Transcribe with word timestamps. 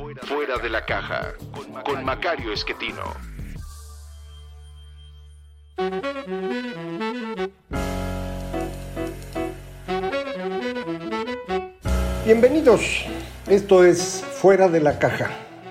Fuera 0.00 0.56
de 0.56 0.70
la 0.70 0.86
Caja 0.86 1.34
con 1.84 2.02
Macario 2.02 2.54
Esquetino. 2.54 3.02
Bienvenidos. 12.24 13.04
Esto 13.46 13.84
es 13.84 14.24
Fuera 14.40 14.68
de 14.68 14.80
la 14.80 14.98
Caja. 14.98 15.28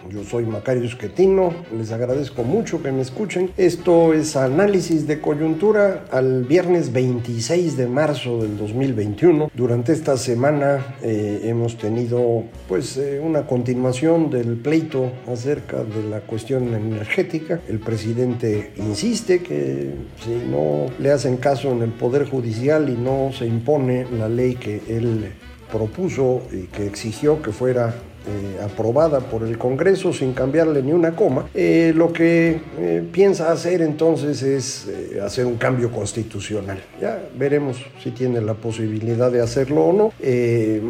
Yo 0.09 0.23
soy 0.23 0.45
Macario 0.45 0.85
Esquetino, 0.85 1.53
les 1.77 1.91
agradezco 1.91 2.43
mucho 2.43 2.81
que 2.81 2.91
me 2.91 3.01
escuchen. 3.01 3.51
Esto 3.57 4.13
es 4.13 4.35
análisis 4.35 5.05
de 5.05 5.21
coyuntura 5.21 6.05
al 6.09 6.45
viernes 6.45 6.91
26 6.91 7.77
de 7.77 7.87
marzo 7.87 8.41
del 8.41 8.57
2021. 8.57 9.51
Durante 9.53 9.91
esta 9.93 10.17
semana 10.17 10.95
eh, 11.03 11.41
hemos 11.43 11.77
tenido 11.77 12.43
pues 12.67 12.97
eh, 12.97 13.21
una 13.23 13.45
continuación 13.45 14.31
del 14.31 14.57
pleito 14.57 15.11
acerca 15.31 15.83
de 15.83 16.03
la 16.09 16.21
cuestión 16.21 16.73
energética. 16.73 17.59
El 17.67 17.79
presidente 17.79 18.71
insiste 18.77 19.43
que 19.43 19.93
si 20.23 20.49
no 20.49 20.87
le 20.97 21.11
hacen 21.11 21.37
caso 21.37 21.71
en 21.71 21.83
el 21.83 21.91
Poder 21.91 22.27
Judicial 22.27 22.89
y 22.89 22.93
no 22.93 23.31
se 23.31 23.45
impone 23.45 24.07
la 24.17 24.27
ley 24.27 24.55
que 24.55 24.81
él 24.87 25.33
propuso 25.71 26.41
y 26.51 26.63
que 26.63 26.87
exigió 26.87 27.43
que 27.43 27.51
fuera 27.51 27.93
eh, 28.29 28.59
aprobada 28.63 29.21
por 29.21 29.41
el 29.41 29.57
Congreso 29.57 30.13
sin 30.13 30.33
cambiarle 30.33 30.83
ni 30.83 30.91
una 30.91 31.15
coma, 31.15 31.49
eh, 31.55 31.91
lo 31.95 32.13
que 32.13 32.61
eh, 32.77 33.03
piensa 33.11 33.51
hacer 33.51 33.81
entonces 33.81 34.43
es 34.43 34.87
hacer 35.19 35.47
un 35.47 35.57
cambio 35.57 35.91
constitucional. 35.91 36.79
Ya 37.01 37.19
veremos 37.35 37.77
si 38.03 38.11
tiene 38.11 38.39
la 38.41 38.53
posibilidad 38.53 39.31
de 39.31 39.41
hacerlo 39.41 39.85
o 39.85 39.93
no. 39.93 40.13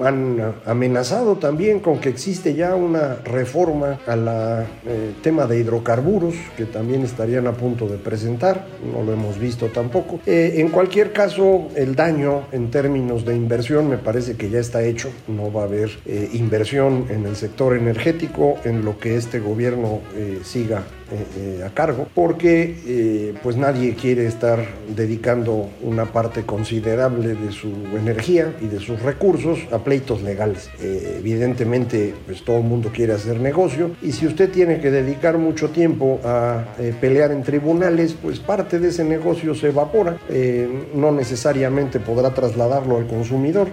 han 0.05 0.53
amenazado 0.65 1.37
también 1.37 1.79
con 1.79 1.99
que 1.99 2.09
existe 2.09 2.55
ya 2.55 2.75
una 2.75 3.15
reforma 3.23 3.99
al 4.05 4.67
tema 5.21 5.45
de 5.45 5.59
hidrocarburos 5.59 6.35
que 6.57 6.65
también 6.65 7.03
estarían 7.03 7.47
a 7.47 7.53
punto 7.53 7.87
de 7.87 7.97
presentar, 7.97 8.65
no 8.91 9.03
lo 9.03 9.13
hemos 9.13 9.39
visto 9.39 9.67
tampoco. 9.67 10.19
en 10.25 10.69
cualquier 10.69 11.13
caso, 11.13 11.69
el 11.75 11.95
daño 11.95 12.47
en 12.51 12.69
términos 12.69 13.23
de 13.25 13.35
inversión 13.35 13.89
me 13.89 13.97
parece 13.97 14.35
que 14.35 14.49
ya 14.49 14.59
está 14.59 14.83
hecho, 14.83 15.09
no 15.27 15.51
va 15.53 15.61
a 15.61 15.65
haber 15.65 15.89
inversión 16.33 17.05
en 17.09 17.25
el 17.25 17.28
sector 17.35 17.75
energético 17.75 18.57
en 18.63 18.85
lo 18.85 18.99
que 18.99 19.15
este 19.15 19.39
gobierno 19.39 20.01
eh, 20.15 20.41
siga 20.43 20.83
eh, 21.11 21.25
eh, 21.37 21.63
a 21.65 21.69
cargo, 21.71 22.07
porque 22.13 22.75
eh, 22.85 23.33
pues 23.41 23.57
nadie 23.57 23.95
quiere 23.95 24.27
estar 24.27 24.59
dedicando 24.95 25.69
una 25.81 26.05
parte 26.05 26.43
considerable 26.43 27.29
de 27.29 27.51
su 27.51 27.71
energía 27.97 28.53
y 28.61 28.67
de 28.67 28.79
sus 28.79 29.01
recursos 29.01 29.59
a 29.71 29.79
pleitos 29.79 30.21
legales. 30.21 30.69
evidentemente, 30.79 32.13
pues 32.27 32.43
todo 32.43 32.57
el 32.57 32.63
mundo 32.63 32.91
quiere 32.93 33.13
hacer 33.13 33.39
negocio 33.39 33.91
y 34.03 34.11
si 34.11 34.27
usted 34.27 34.51
tiene 34.51 34.79
que 34.79 34.91
dedicar 34.91 35.39
mucho 35.39 35.69
tiempo 35.69 36.19
a 36.23 36.65
pelear 37.01 37.31
en 37.31 37.41
tribunales, 37.41 38.15
pues 38.21 38.39
parte 38.39 38.77
de 38.79 38.89
ese 38.89 39.03
negocio 39.03 39.55
se 39.55 39.69
evapora. 39.69 40.17
no 40.93 41.11
necesariamente 41.11 41.99
podrá 41.99 42.33
trasladarlo 42.33 42.97
al 42.97 43.07
consumidor, 43.07 43.69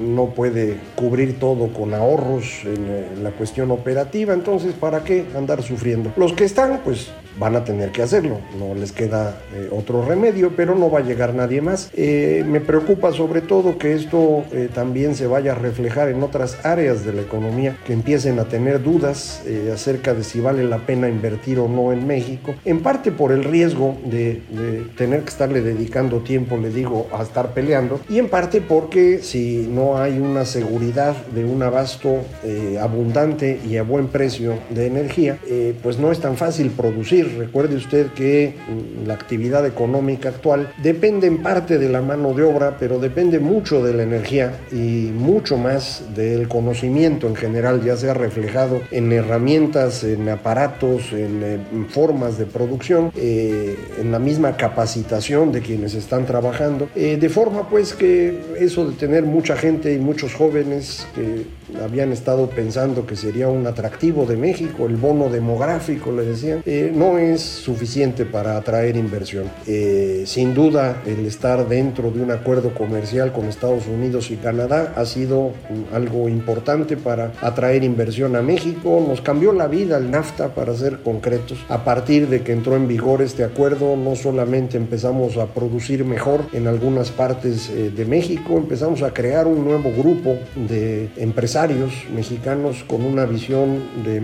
no 0.00 0.34
puede 0.34 0.76
cubrir 0.94 1.38
todo 1.38 1.72
con 1.72 1.94
ahorros 1.94 2.64
en 2.64 3.24
la 3.24 3.30
cuestión 3.30 3.70
operativa, 3.70 4.34
entonces 4.34 4.74
¿para 4.74 5.04
qué 5.04 5.24
andar 5.36 5.62
sufriendo? 5.62 6.12
Los 6.16 6.32
que 6.32 6.49
están, 6.50 6.80
pues 6.84 7.10
van 7.38 7.56
a 7.56 7.64
tener 7.64 7.90
que 7.90 8.02
hacerlo, 8.02 8.38
no 8.58 8.74
les 8.74 8.92
queda 8.92 9.40
eh, 9.54 9.68
otro 9.72 10.04
remedio, 10.04 10.52
pero 10.56 10.74
no 10.74 10.90
va 10.90 10.98
a 10.98 11.02
llegar 11.02 11.34
nadie 11.34 11.62
más. 11.62 11.90
Eh, 11.94 12.44
me 12.46 12.60
preocupa 12.60 13.12
sobre 13.12 13.40
todo 13.40 13.78
que 13.78 13.94
esto 13.94 14.44
eh, 14.52 14.68
también 14.72 15.14
se 15.14 15.26
vaya 15.26 15.52
a 15.52 15.54
reflejar 15.54 16.08
en 16.10 16.22
otras 16.22 16.58
áreas 16.64 17.04
de 17.04 17.12
la 17.12 17.22
economía, 17.22 17.76
que 17.86 17.92
empiecen 17.92 18.38
a 18.38 18.44
tener 18.44 18.82
dudas 18.82 19.42
acerca 19.72 20.12
de 20.12 20.24
si 20.24 20.40
vale 20.40 20.64
la 20.64 20.78
pena 20.78 21.08
invertir 21.08 21.58
o 21.58 21.68
no 21.68 21.92
en 21.92 22.06
México, 22.06 22.54
en 22.64 22.80
parte 22.80 23.10
por 23.10 23.32
el 23.32 23.44
riesgo 23.44 23.96
de, 24.04 24.42
de 24.50 24.84
tener 24.96 25.22
que 25.22 25.30
estarle 25.30 25.62
dedicando 25.62 26.18
tiempo, 26.18 26.56
le 26.56 26.70
digo, 26.70 27.08
a 27.12 27.22
estar 27.22 27.54
peleando, 27.54 28.00
y 28.08 28.18
en 28.18 28.28
parte 28.28 28.60
porque 28.60 29.20
si 29.22 29.68
no 29.70 29.98
hay 29.98 30.18
una 30.18 30.44
seguridad 30.44 31.16
de 31.34 31.44
un 31.44 31.62
abasto 31.62 32.18
abundante 32.80 33.60
y 33.66 33.76
a 33.76 33.82
buen 33.82 34.08
precio 34.08 34.58
de 34.70 34.86
energía, 34.86 35.38
pues 35.82 35.98
no 35.98 36.12
es 36.12 36.20
tan 36.20 36.36
fácil 36.40 36.70
producir. 36.70 37.36
Recuerde 37.36 37.76
usted 37.76 38.06
que 38.14 38.54
mm, 38.54 39.06
la 39.06 39.12
actividad 39.12 39.66
económica 39.66 40.30
actual 40.30 40.72
depende 40.82 41.26
en 41.26 41.42
parte 41.42 41.76
de 41.76 41.90
la 41.90 42.00
mano 42.00 42.32
de 42.32 42.42
obra, 42.44 42.78
pero 42.80 42.98
depende 42.98 43.38
mucho 43.38 43.84
de 43.84 43.92
la 43.92 44.04
energía 44.04 44.52
y 44.72 45.10
mucho 45.14 45.58
más 45.58 46.02
del 46.16 46.48
conocimiento 46.48 47.26
en 47.28 47.36
general, 47.36 47.84
ya 47.84 47.94
sea 47.98 48.14
reflejado 48.14 48.80
en 48.90 49.12
herramientas, 49.12 50.02
en 50.02 50.30
aparatos, 50.30 51.12
en, 51.12 51.42
eh, 51.42 51.58
formas 51.90 52.38
de 52.38 52.46
producción, 52.46 53.12
eh, 53.16 53.76
en 54.00 54.10
la 54.10 54.18
misma 54.18 54.56
capacitación 54.56 55.52
de 55.52 55.60
quienes 55.60 55.92
están 55.94 56.24
trabajando, 56.24 56.88
eh, 56.94 57.18
de 57.20 57.28
forma 57.28 57.68
pues 57.68 57.92
que 57.92 58.40
eso 58.58 58.88
de 58.88 58.96
tener 58.96 59.24
mucha 59.24 59.56
gente 59.56 59.92
y 59.92 59.98
muchos 59.98 60.32
jóvenes 60.32 61.06
que 61.14 61.44
habían 61.84 62.12
estado 62.12 62.48
pensando 62.48 63.06
que 63.06 63.16
sería 63.16 63.48
un 63.48 63.66
atractivo 63.66 64.26
de 64.26 64.36
México, 64.36 64.86
el 64.86 64.96
bono 64.96 65.28
demográfico, 65.28 66.12
le 66.12 66.24
decían, 66.30 66.62
no 66.94 67.18
es 67.18 67.40
suficiente 67.40 68.24
para 68.24 68.56
atraer 68.56 68.96
inversión. 68.96 69.50
Eh, 69.66 70.24
sin 70.26 70.54
duda, 70.54 71.02
el 71.06 71.26
estar 71.26 71.68
dentro 71.68 72.10
de 72.10 72.22
un 72.22 72.30
acuerdo 72.30 72.72
comercial 72.74 73.32
con 73.32 73.46
Estados 73.46 73.86
Unidos 73.86 74.30
y 74.30 74.36
Canadá 74.36 74.94
ha 74.96 75.04
sido 75.04 75.52
algo 75.92 76.28
importante 76.28 76.96
para 76.96 77.32
atraer 77.40 77.84
inversión 77.84 78.36
a 78.36 78.42
México. 78.42 79.04
Nos 79.06 79.20
cambió 79.20 79.52
la 79.52 79.66
vida 79.66 79.98
el 79.98 80.10
NAFTA, 80.10 80.54
para 80.54 80.74
ser 80.74 81.00
concretos. 81.00 81.58
A 81.68 81.84
partir 81.84 82.28
de 82.28 82.42
que 82.42 82.52
entró 82.52 82.76
en 82.76 82.88
vigor 82.88 83.22
este 83.22 83.44
acuerdo, 83.44 83.96
no 83.96 84.16
solamente 84.16 84.76
empezamos 84.76 85.36
a 85.36 85.46
producir 85.46 86.04
mejor 86.04 86.44
en 86.52 86.66
algunas 86.66 87.10
partes 87.10 87.70
eh, 87.70 87.90
de 87.94 88.04
México, 88.04 88.56
empezamos 88.56 89.02
a 89.02 89.12
crear 89.12 89.46
un 89.46 89.64
nuevo 89.64 89.90
grupo 89.96 90.36
de 90.68 91.08
empresarios 91.16 91.92
mexicanos 92.14 92.84
con 92.86 93.04
una 93.04 93.24
visión 93.24 93.82
de 94.04 94.22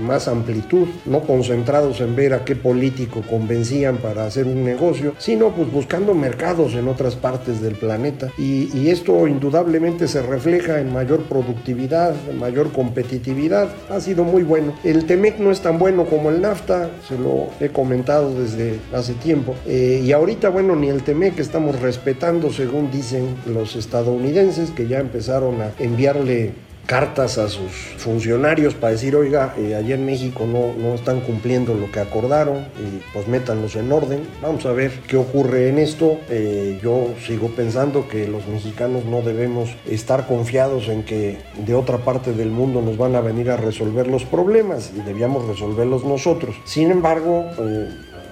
más 0.00 0.28
amplitud, 0.28 0.79
no 1.06 1.20
concentración 1.20 1.50
centrados 1.50 2.00
en 2.00 2.16
ver 2.16 2.32
a 2.32 2.44
qué 2.44 2.56
político 2.56 3.22
convencían 3.28 3.98
para 3.98 4.24
hacer 4.24 4.46
un 4.46 4.64
negocio, 4.64 5.14
sino 5.18 5.50
pues 5.50 5.70
buscando 5.70 6.14
mercados 6.14 6.74
en 6.74 6.88
otras 6.88 7.16
partes 7.16 7.60
del 7.60 7.74
planeta. 7.74 8.30
Y, 8.38 8.88
esto 8.90 9.28
indudablemente 9.28 10.08
se 10.08 10.20
refleja 10.22 10.80
en 10.80 10.92
mayor 10.92 11.24
productividad, 11.24 12.14
mayor 12.38 12.72
competitividad. 12.72 13.68
Ha 13.88 14.00
sido 14.00 14.24
muy 14.24 14.42
bueno. 14.42 14.74
El 14.82 15.04
TEMEC 15.06 15.38
no 15.38 15.52
es 15.52 15.60
tan 15.60 15.78
bueno 15.78 16.06
como 16.06 16.30
el 16.30 16.40
NAFTA, 16.40 16.90
se 17.06 17.16
lo 17.16 17.48
he 17.60 17.68
comentado 17.68 18.34
desde 18.34 18.80
hace 18.92 19.14
tiempo. 19.14 19.54
Eh, 19.66 20.02
y 20.02 20.10
ahorita, 20.10 20.48
bueno, 20.48 20.74
ni 20.74 20.88
el 20.88 21.02
TEMEC 21.02 21.38
estamos 21.38 21.80
respetando, 21.80 22.50
según 22.50 22.90
dicen 22.90 23.36
los 23.46 23.76
estadounidenses, 23.76 24.70
que 24.70 24.88
ya 24.88 24.98
empezaron 24.98 25.60
a 25.60 25.70
enviarle 25.78 26.52
cartas 26.90 27.38
a 27.38 27.48
sus 27.48 27.70
funcionarios 27.98 28.74
para 28.74 28.94
decir, 28.94 29.14
oiga, 29.14 29.54
eh, 29.56 29.76
allá 29.76 29.94
en 29.94 30.04
México 30.04 30.44
no, 30.44 30.74
no 30.76 30.96
están 30.96 31.20
cumpliendo 31.20 31.72
lo 31.72 31.88
que 31.92 32.00
acordaron 32.00 32.66
y 32.80 33.00
pues 33.12 33.28
métanlos 33.28 33.76
en 33.76 33.92
orden. 33.92 34.22
Vamos 34.42 34.66
a 34.66 34.72
ver 34.72 34.90
qué 35.06 35.16
ocurre 35.16 35.68
en 35.68 35.78
esto. 35.78 36.18
Eh, 36.28 36.80
yo 36.82 37.14
sigo 37.24 37.46
pensando 37.50 38.08
que 38.08 38.26
los 38.26 38.44
mexicanos 38.48 39.04
no 39.04 39.22
debemos 39.22 39.70
estar 39.86 40.26
confiados 40.26 40.88
en 40.88 41.04
que 41.04 41.38
de 41.64 41.74
otra 41.74 41.98
parte 41.98 42.32
del 42.32 42.50
mundo 42.50 42.82
nos 42.82 42.96
van 42.96 43.14
a 43.14 43.20
venir 43.20 43.52
a 43.52 43.56
resolver 43.56 44.08
los 44.08 44.24
problemas 44.24 44.90
y 44.92 45.00
debíamos 45.02 45.46
resolverlos 45.46 46.04
nosotros. 46.04 46.56
Sin 46.64 46.90
embargo, 46.90 47.44
eh, 47.56 47.88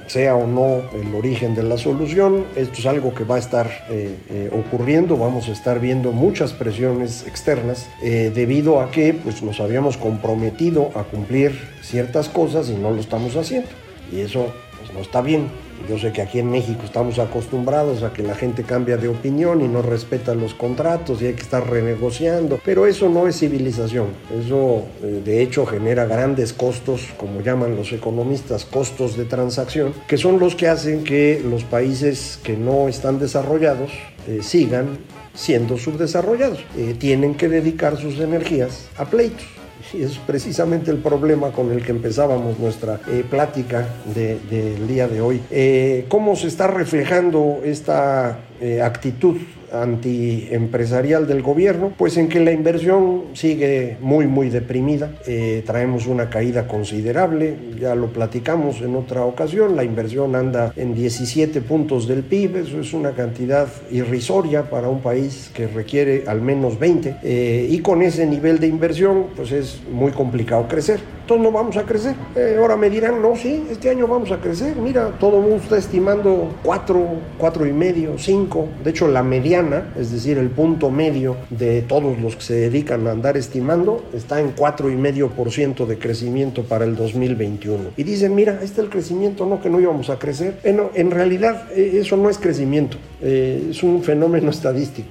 sea 0.08 0.34
o 0.34 0.46
no 0.46 0.82
el 0.98 1.14
origen 1.14 1.54
de 1.54 1.62
la 1.62 1.76
solución. 1.76 2.44
Esto 2.56 2.78
es 2.78 2.86
algo 2.86 3.14
que 3.14 3.24
va 3.24 3.36
a 3.36 3.38
estar 3.38 3.70
eh, 3.90 4.16
eh, 4.30 4.50
ocurriendo, 4.52 5.16
vamos 5.16 5.48
a 5.48 5.52
estar 5.52 5.80
viendo 5.80 6.12
muchas 6.12 6.52
presiones 6.52 7.26
externas 7.26 7.88
eh, 8.02 8.32
debido 8.34 8.80
a 8.80 8.90
que 8.90 9.14
pues, 9.14 9.42
nos 9.42 9.60
habíamos 9.60 9.96
comprometido 9.96 10.90
a 10.94 11.04
cumplir 11.04 11.52
ciertas 11.82 12.28
cosas 12.28 12.68
y 12.70 12.74
no 12.74 12.90
lo 12.90 13.00
estamos 13.00 13.36
haciendo. 13.36 13.68
Y 14.12 14.20
eso 14.20 14.46
pues, 14.78 14.92
no 14.92 15.00
está 15.00 15.20
bien. 15.20 15.48
Yo 15.88 15.98
sé 15.98 16.12
que 16.12 16.22
aquí 16.22 16.38
en 16.38 16.50
México 16.50 16.82
estamos 16.84 17.18
acostumbrados 17.18 18.02
a 18.02 18.12
que 18.12 18.22
la 18.22 18.34
gente 18.34 18.62
cambia 18.62 18.96
de 18.96 19.08
opinión 19.08 19.60
y 19.60 19.68
no 19.68 19.82
respeta 19.82 20.34
los 20.34 20.54
contratos 20.54 21.22
y 21.22 21.26
hay 21.26 21.34
que 21.34 21.42
estar 21.42 21.68
renegociando, 21.68 22.58
pero 22.64 22.86
eso 22.86 23.08
no 23.08 23.28
es 23.28 23.38
civilización. 23.38 24.08
Eso 24.38 24.84
eh, 25.02 25.22
de 25.24 25.42
hecho 25.42 25.66
genera 25.66 26.06
grandes 26.06 26.52
costos, 26.52 27.02
como 27.16 27.40
llaman 27.40 27.76
los 27.76 27.92
economistas, 27.92 28.64
costos 28.64 29.16
de 29.16 29.24
transacción, 29.24 29.92
que 30.06 30.16
son 30.16 30.38
los 30.38 30.54
que 30.54 30.68
hacen 30.68 31.04
que 31.04 31.42
los 31.44 31.64
países 31.64 32.38
que 32.42 32.56
no 32.56 32.88
están 32.88 33.18
desarrollados 33.18 33.90
eh, 34.26 34.40
sigan 34.42 34.98
siendo 35.34 35.78
subdesarrollados. 35.78 36.60
Eh, 36.76 36.96
tienen 36.98 37.34
que 37.34 37.48
dedicar 37.48 37.96
sus 37.96 38.18
energías 38.18 38.88
a 38.96 39.04
pleitos. 39.04 39.46
Y 39.92 40.02
es 40.02 40.18
precisamente 40.18 40.90
el 40.90 40.98
problema 40.98 41.50
con 41.50 41.72
el 41.72 41.84
que 41.84 41.92
empezábamos 41.92 42.58
nuestra 42.58 43.00
eh, 43.08 43.24
plática 43.28 43.86
del 44.14 44.86
día 44.86 45.08
de 45.08 45.20
hoy. 45.20 45.40
Eh, 45.50 46.06
¿Cómo 46.08 46.36
se 46.36 46.48
está 46.48 46.66
reflejando 46.66 47.60
esta 47.64 48.38
actitud 48.82 49.36
antiempresarial 49.72 51.26
del 51.26 51.42
gobierno, 51.42 51.92
pues 51.96 52.16
en 52.16 52.28
que 52.28 52.40
la 52.40 52.52
inversión 52.52 53.24
sigue 53.34 53.96
muy, 54.00 54.26
muy 54.26 54.50
deprimida. 54.50 55.12
Eh, 55.26 55.62
traemos 55.66 56.06
una 56.06 56.30
caída 56.30 56.66
considerable, 56.66 57.56
ya 57.80 57.94
lo 57.94 58.08
platicamos 58.08 58.80
en 58.80 58.96
otra 58.96 59.24
ocasión, 59.24 59.76
la 59.76 59.84
inversión 59.84 60.34
anda 60.34 60.72
en 60.76 60.94
17 60.94 61.60
puntos 61.62 62.08
del 62.08 62.22
PIB, 62.22 62.56
eso 62.56 62.80
es 62.80 62.92
una 62.92 63.12
cantidad 63.12 63.68
irrisoria 63.90 64.68
para 64.70 64.88
un 64.88 65.00
país 65.00 65.50
que 65.54 65.66
requiere 65.66 66.24
al 66.26 66.40
menos 66.40 66.78
20, 66.78 67.16
eh, 67.22 67.68
y 67.70 67.78
con 67.80 68.02
ese 68.02 68.26
nivel 68.26 68.58
de 68.58 68.66
inversión, 68.66 69.26
pues 69.36 69.52
es 69.52 69.80
muy 69.90 70.12
complicado 70.12 70.66
crecer. 70.68 71.17
No 71.36 71.52
vamos 71.52 71.76
a 71.76 71.82
crecer. 71.82 72.14
Eh, 72.34 72.56
ahora 72.58 72.76
me 72.76 72.88
dirán, 72.88 73.20
no, 73.20 73.36
sí, 73.36 73.66
este 73.70 73.90
año 73.90 74.06
vamos 74.06 74.32
a 74.32 74.38
crecer. 74.38 74.76
Mira, 74.76 75.10
todo 75.20 75.36
el 75.36 75.42
mundo 75.42 75.56
está 75.56 75.76
estimando 75.76 76.54
4, 76.62 77.06
4 77.36 77.66
y 77.66 77.72
medio, 77.72 78.18
5. 78.18 78.68
De 78.82 78.90
hecho, 78.90 79.08
la 79.08 79.22
mediana, 79.22 79.92
es 79.98 80.10
decir, 80.10 80.38
el 80.38 80.48
punto 80.48 80.90
medio 80.90 81.36
de 81.50 81.82
todos 81.82 82.18
los 82.18 82.36
que 82.36 82.42
se 82.42 82.54
dedican 82.54 83.06
a 83.06 83.10
andar 83.10 83.36
estimando, 83.36 84.02
está 84.14 84.40
en 84.40 84.56
4,5% 84.56 85.86
de 85.86 85.98
crecimiento 85.98 86.64
para 86.64 86.86
el 86.86 86.96
2021. 86.96 87.90
Y 87.98 88.04
dicen, 88.04 88.34
mira, 88.34 88.54
este 88.62 88.80
es 88.80 88.86
el 88.86 88.88
crecimiento, 88.88 89.44
no 89.44 89.60
que 89.60 89.68
no 89.68 89.80
íbamos 89.80 90.08
a 90.08 90.18
crecer. 90.18 90.58
Bueno, 90.62 90.90
en 90.94 91.10
realidad 91.10 91.70
eh, 91.72 91.98
eso 92.00 92.16
no 92.16 92.30
es 92.30 92.38
crecimiento, 92.38 92.96
eh, 93.20 93.68
es 93.70 93.82
un 93.82 94.02
fenómeno 94.02 94.50
estadístico. 94.50 95.08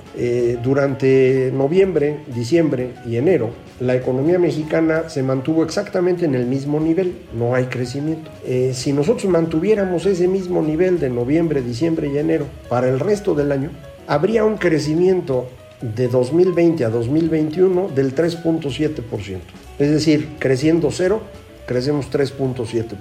durante 0.63 1.51
noviembre, 1.53 2.21
diciembre 2.33 2.93
y 3.05 3.17
enero, 3.17 3.51
la 3.79 3.95
economía 3.95 4.39
mexicana 4.39 5.07
se 5.07 5.21
mantuvo 5.21 5.63
exactamente 5.63 6.06
en 6.07 6.35
el 6.35 6.45
mismo 6.45 6.79
nivel, 6.79 7.15
no 7.33 7.55
hay 7.55 7.65
crecimiento. 7.65 8.31
Eh, 8.45 8.71
si 8.73 8.93
nosotros 8.93 9.25
mantuviéramos 9.25 10.05
ese 10.05 10.27
mismo 10.27 10.61
nivel 10.61 10.99
de 10.99 11.09
noviembre, 11.09 11.61
diciembre 11.61 12.09
y 12.13 12.17
enero 12.17 12.45
para 12.69 12.89
el 12.89 12.99
resto 12.99 13.35
del 13.35 13.51
año, 13.51 13.71
habría 14.07 14.45
un 14.45 14.57
crecimiento 14.57 15.47
de 15.81 16.07
2020 16.07 16.85
a 16.85 16.89
2021 16.89 17.89
del 17.89 18.15
3.7%. 18.15 19.39
Es 19.79 19.91
decir, 19.91 20.29
creciendo 20.39 20.89
cero, 20.91 21.21
crecemos 21.65 22.09
3.7%. 22.09 22.95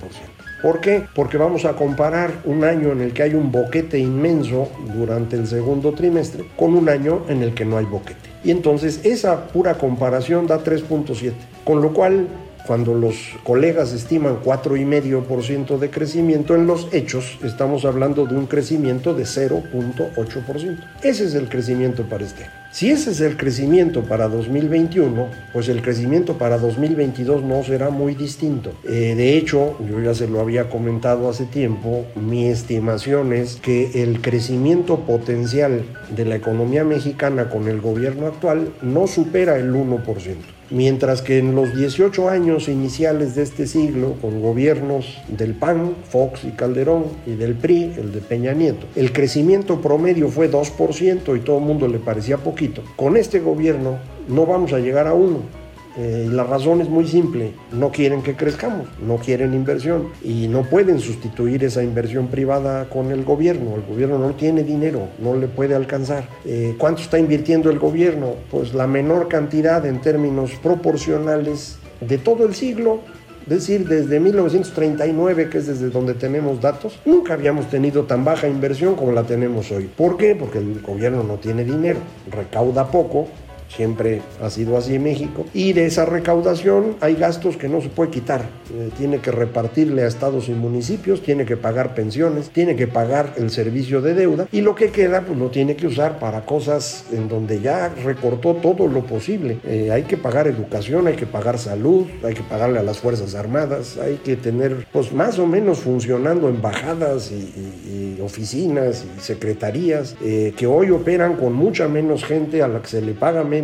¿Por 0.63 0.81
qué? 0.81 1.05
Porque 1.15 1.37
vamos 1.37 1.65
a 1.65 1.75
comparar 1.75 2.41
un 2.45 2.65
año 2.65 2.91
en 2.91 3.01
el 3.01 3.13
que 3.13 3.23
hay 3.23 3.35
un 3.35 3.53
boquete 3.53 3.99
inmenso 3.99 4.69
durante 4.95 5.37
el 5.37 5.47
segundo 5.47 5.93
trimestre 5.93 6.45
con 6.57 6.75
un 6.75 6.89
año 6.89 7.23
en 7.29 7.43
el 7.43 7.55
que 7.55 7.65
no 7.65 7.77
hay 7.77 7.85
boquete. 7.85 8.31
Y 8.43 8.51
entonces 8.51 9.01
esa 9.05 9.49
pura 9.49 9.75
comparación 9.75 10.47
da 10.47 10.63
3.7. 10.63 11.33
Con 11.65 11.83
lo 11.83 11.93
cual, 11.93 12.27
cuando 12.67 12.95
los 12.95 13.17
colegas 13.45 13.93
estiman 13.93 14.43
4,5% 14.43 15.79
de 15.79 15.91
crecimiento, 15.91 16.55
en 16.55 16.67
los 16.67 16.89
hechos 16.93 17.39
estamos 17.43 17.85
hablando 17.85 18.27
de 18.27 18.37
un 18.37 18.47
crecimiento 18.47 19.15
de 19.15 19.25
0.8%. 19.25 20.79
Ese 21.03 21.25
es 21.25 21.35
el 21.35 21.49
crecimiento 21.49 22.03
para 22.05 22.25
este 22.25 22.45
año. 22.45 22.53
Si 22.73 22.91
ese 22.91 23.13
es 23.13 23.21
el 23.21 23.39
crecimiento 23.39 24.03
para 24.03 24.29
2021, 24.29 25.29
pues 25.53 25.69
el 25.69 25.81
crecimiento 25.81 26.37
para 26.37 26.59
2022 26.59 27.43
no 27.43 27.63
será 27.63 27.89
muy 27.89 28.15
distinto. 28.15 28.73
Eh, 28.85 29.15
de 29.17 29.39
hecho, 29.39 29.79
yo 29.89 30.01
ya 30.01 30.15
se 30.15 30.29
lo 30.29 30.41
había 30.41 30.69
comentado 30.69 31.31
hace 31.31 31.47
tiempo, 31.47 32.05
mi 32.17 32.49
estimación 32.49 33.33
es 33.33 33.57
que 33.57 34.03
el 34.03 34.21
crecimiento 34.21 35.01
potencial 35.01 35.85
de 36.15 36.25
la 36.27 36.37
economía 36.37 36.85
mexicana 36.85 37.49
con 37.49 37.69
el 37.69 37.81
gobierno 37.81 38.27
actual 38.27 38.73
no 38.83 39.07
supera 39.07 39.57
el 39.57 39.73
1% 39.73 40.56
mientras 40.71 41.23
que 41.23 41.39
en 41.39 41.55
los 41.55 41.75
18 41.77 42.29
años 42.29 42.69
iniciales 42.69 43.35
de 43.35 43.43
este 43.43 43.67
siglo, 43.67 44.15
con 44.21 44.41
gobiernos 44.41 45.19
del 45.29 45.55
PAN, 45.55 45.95
Fox 46.09 46.45
y 46.45 46.51
Calderón, 46.51 47.05
y 47.27 47.35
del 47.35 47.55
PRI, 47.55 47.95
el 47.97 48.13
de 48.13 48.21
Peña 48.21 48.53
Nieto, 48.53 48.87
el 48.97 49.13
crecimiento 49.13 49.81
promedio 49.81 50.29
fue 50.29 50.51
2% 50.51 51.37
y 51.37 51.41
todo 51.41 51.59
el 51.59 51.65
mundo 51.65 51.89
le 51.89 51.99
parecía 51.99 52.39
poquito. 52.39 52.83
Con 52.97 53.17
este 53.17 53.41
gobierno 53.41 53.99
no 54.29 54.47
vamos 54.47 54.73
a 54.73 54.79
llegar 54.79 55.07
a 55.07 55.15
1 55.15 55.66
eh, 55.99 56.29
la 56.31 56.45
razón 56.45 56.81
es 56.81 56.89
muy 56.89 57.07
simple, 57.07 57.53
no 57.73 57.91
quieren 57.91 58.23
que 58.23 58.37
crezcamos, 58.37 58.87
no 59.01 59.17
quieren 59.17 59.55
inversión 59.55 60.09
y 60.23 60.47
no 60.47 60.63
pueden 60.65 61.01
sustituir 61.01 61.65
esa 61.65 61.83
inversión 61.83 62.27
privada 62.29 62.89
con 62.89 63.11
el 63.13 63.25
gobierno. 63.25 63.77
El 63.77 63.83
gobierno 63.83 64.19
no 64.19 64.35
tiene 64.35 64.63
dinero, 64.63 65.09
no 65.19 65.35
le 65.37 65.49
puede 65.49 65.75
alcanzar. 65.75 66.29
Eh, 66.45 66.75
¿Cuánto 66.77 67.03
está 67.03 67.19
invirtiendo 67.19 67.71
el 67.71 67.79
gobierno? 67.79 68.35
Pues 68.51 68.75
la 68.75 68.87
menor 68.87 69.29
cantidad 69.29 69.85
en 69.87 70.01
términos 70.01 70.53
proporcionales 70.63 71.79
de 72.01 72.19
todo 72.19 72.45
el 72.47 72.55
siglo 72.55 73.01
es 73.47 73.51
decir, 73.61 73.87
desde 73.87 74.19
1939, 74.19 75.49
que 75.49 75.59
es 75.59 75.69
desde 75.69 75.89
donde 75.89 76.15
tenemos 76.15 76.61
datos, 76.61 76.99
nunca 77.05 77.35
habíamos 77.35 77.71
tenido 77.71 78.03
tan 78.03 78.25
baja 78.25 78.49
inversión 78.49 78.97
como 78.97 79.13
la 79.13 79.23
tenemos 79.23 79.71
hoy. 79.71 79.85
¿Por 79.85 80.17
qué? 80.17 80.35
Porque 80.35 80.59
el 80.59 80.81
gobierno 80.81 81.23
no 81.23 81.37
tiene 81.37 81.63
dinero, 81.63 82.01
recauda 82.29 82.91
poco 82.91 83.29
Siempre 83.69 84.23
ha 84.43 84.51
sido 84.51 84.77
así 84.77 84.95
en 84.95 85.03
México. 85.03 85.45
Y 85.53 85.73
de 85.73 85.87
esa 85.87 86.05
recaudación 86.05 86.97
hay 87.01 87.15
gastos 87.15 87.57
que 87.57 87.69
no 87.69 87.81
se 87.81 87.89
puede 87.89 88.11
quitar. 88.11 88.43
Eh, 88.75 88.91
tiene 88.97 89.19
que 89.19 89.31
repartirle 89.31 90.03
a 90.03 90.07
estados 90.07 90.49
y 90.49 90.53
municipios, 90.53 91.23
tiene 91.23 91.45
que 91.45 91.57
pagar 91.57 91.95
pensiones, 91.95 92.51
tiene 92.51 92.77
que 92.77 92.87
pagar 92.87 93.35
el 93.37 93.51
servicio 93.51 94.01
de 94.01 94.15
deuda 94.15 94.49
y 94.53 94.61
lo 94.61 94.75
que 94.75 94.91
queda 94.91 95.23
pues 95.23 95.39
lo 95.39 95.51
tiene 95.51 95.77
que 95.77 95.87
usar 95.87 96.19
para 96.19 96.45
cosas 96.45 97.05
en 97.13 97.29
donde 97.29 97.61
ya 97.61 97.89
recortó 97.89 98.55
todo 98.55 98.87
lo 98.87 99.05
posible. 99.05 99.59
Eh, 99.65 99.91
hay 99.93 100.05
que 100.05 100.17
pagar 100.17 100.47
educación, 100.47 101.07
hay 101.07 101.17
que 101.17 101.27
pagar 101.27 101.59
salud, 101.59 102.07
hay 102.25 102.35
que 102.35 102.43
pagarle 102.43 102.79
a 102.79 102.83
las 102.83 102.99
Fuerzas 102.99 103.35
Armadas, 103.35 103.99
hay 103.99 104.17
que 104.17 104.37
tener 104.37 104.87
pues 104.93 105.13
más 105.13 105.39
o 105.39 105.47
menos 105.47 105.79
funcionando 105.81 106.49
embajadas 106.49 107.33
y, 107.33 108.17
oficinas 108.23 109.05
y 109.05 109.21
secretarías 109.21 110.17
eh, 110.25 110.53
que 110.57 110.67
hoy 110.67 110.91
operan 110.91 111.37
con 111.37 111.53
mucha 111.53 111.87
menos 111.87 112.25
gente 112.25 112.63
a 112.63 112.69
la 112.69 112.81
que 112.81 112.89
se 112.89 113.03
le 113.03 113.13
paga 113.13 113.45
menos 113.45 113.56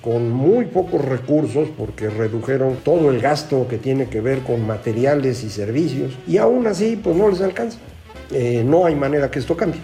con 0.00 0.30
muy 0.30 0.66
pocos 0.66 1.04
recursos, 1.04 1.68
porque 1.76 2.10
redujeron 2.10 2.76
todo 2.84 3.10
el 3.10 3.20
gasto 3.20 3.66
que 3.68 3.78
tiene 3.78 4.08
que 4.08 4.20
ver 4.20 4.40
con 4.40 4.66
materiales 4.66 5.44
y 5.44 5.50
servicios, 5.50 6.12
y 6.26 6.38
aún 6.38 6.66
así, 6.66 6.98
pues 7.02 7.16
no 7.16 7.28
les 7.28 7.40
alcanza. 7.40 7.78
Eh, 8.32 8.62
no 8.64 8.86
hay 8.86 8.94
manera 8.94 9.30
que 9.30 9.38
esto 9.38 9.56
cambie. 9.56 9.80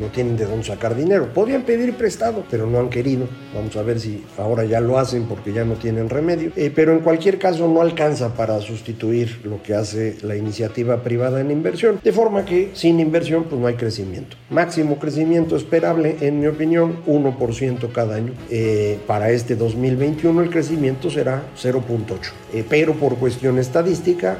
No, 0.00 0.06
tienen 0.08 0.36
de 0.36 0.46
dónde 0.46 0.64
sacar 0.64 0.94
dinero. 0.94 1.28
Podrían 1.32 1.62
pedir 1.62 1.94
prestado, 1.94 2.44
pero 2.50 2.66
no 2.66 2.78
han 2.78 2.90
querido. 2.90 3.26
Vamos 3.54 3.76
a 3.76 3.82
ver 3.82 4.00
si 4.00 4.24
ahora 4.38 4.64
ya 4.64 4.80
lo 4.80 4.98
hacen 4.98 5.24
porque 5.24 5.52
ya 5.52 5.64
no 5.64 5.74
tienen 5.74 6.08
remedio. 6.08 6.52
Eh, 6.56 6.72
pero 6.74 6.92
en 6.92 7.00
cualquier 7.00 7.38
caso 7.38 7.68
no 7.68 7.80
alcanza 7.80 8.34
para 8.34 8.60
sustituir 8.60 9.40
lo 9.44 9.62
que 9.62 9.74
hace 9.74 10.16
la 10.22 10.36
iniciativa 10.36 11.02
privada 11.02 11.40
en 11.40 11.50
inversión. 11.50 12.00
De 12.02 12.12
forma 12.12 12.44
que 12.44 12.70
sin 12.74 13.00
inversión 13.00 13.44
pues 13.44 13.60
no 13.60 13.66
hay 13.66 13.74
crecimiento. 13.74 14.36
Máximo 14.50 14.98
crecimiento 14.98 15.56
esperable, 15.56 16.16
en 16.20 16.40
mi 16.40 16.46
opinión, 16.46 16.98
1% 17.06 17.92
cada 17.92 18.16
año. 18.16 18.32
Eh, 18.50 18.98
para 19.06 19.30
este 19.30 19.56
2021 19.56 20.42
el 20.42 20.50
crecimiento 20.50 21.10
será 21.10 21.42
0.8. 21.56 22.64
pero 22.68 22.94
por 22.94 23.16
cuestión 23.16 23.58
estadística 23.58 24.36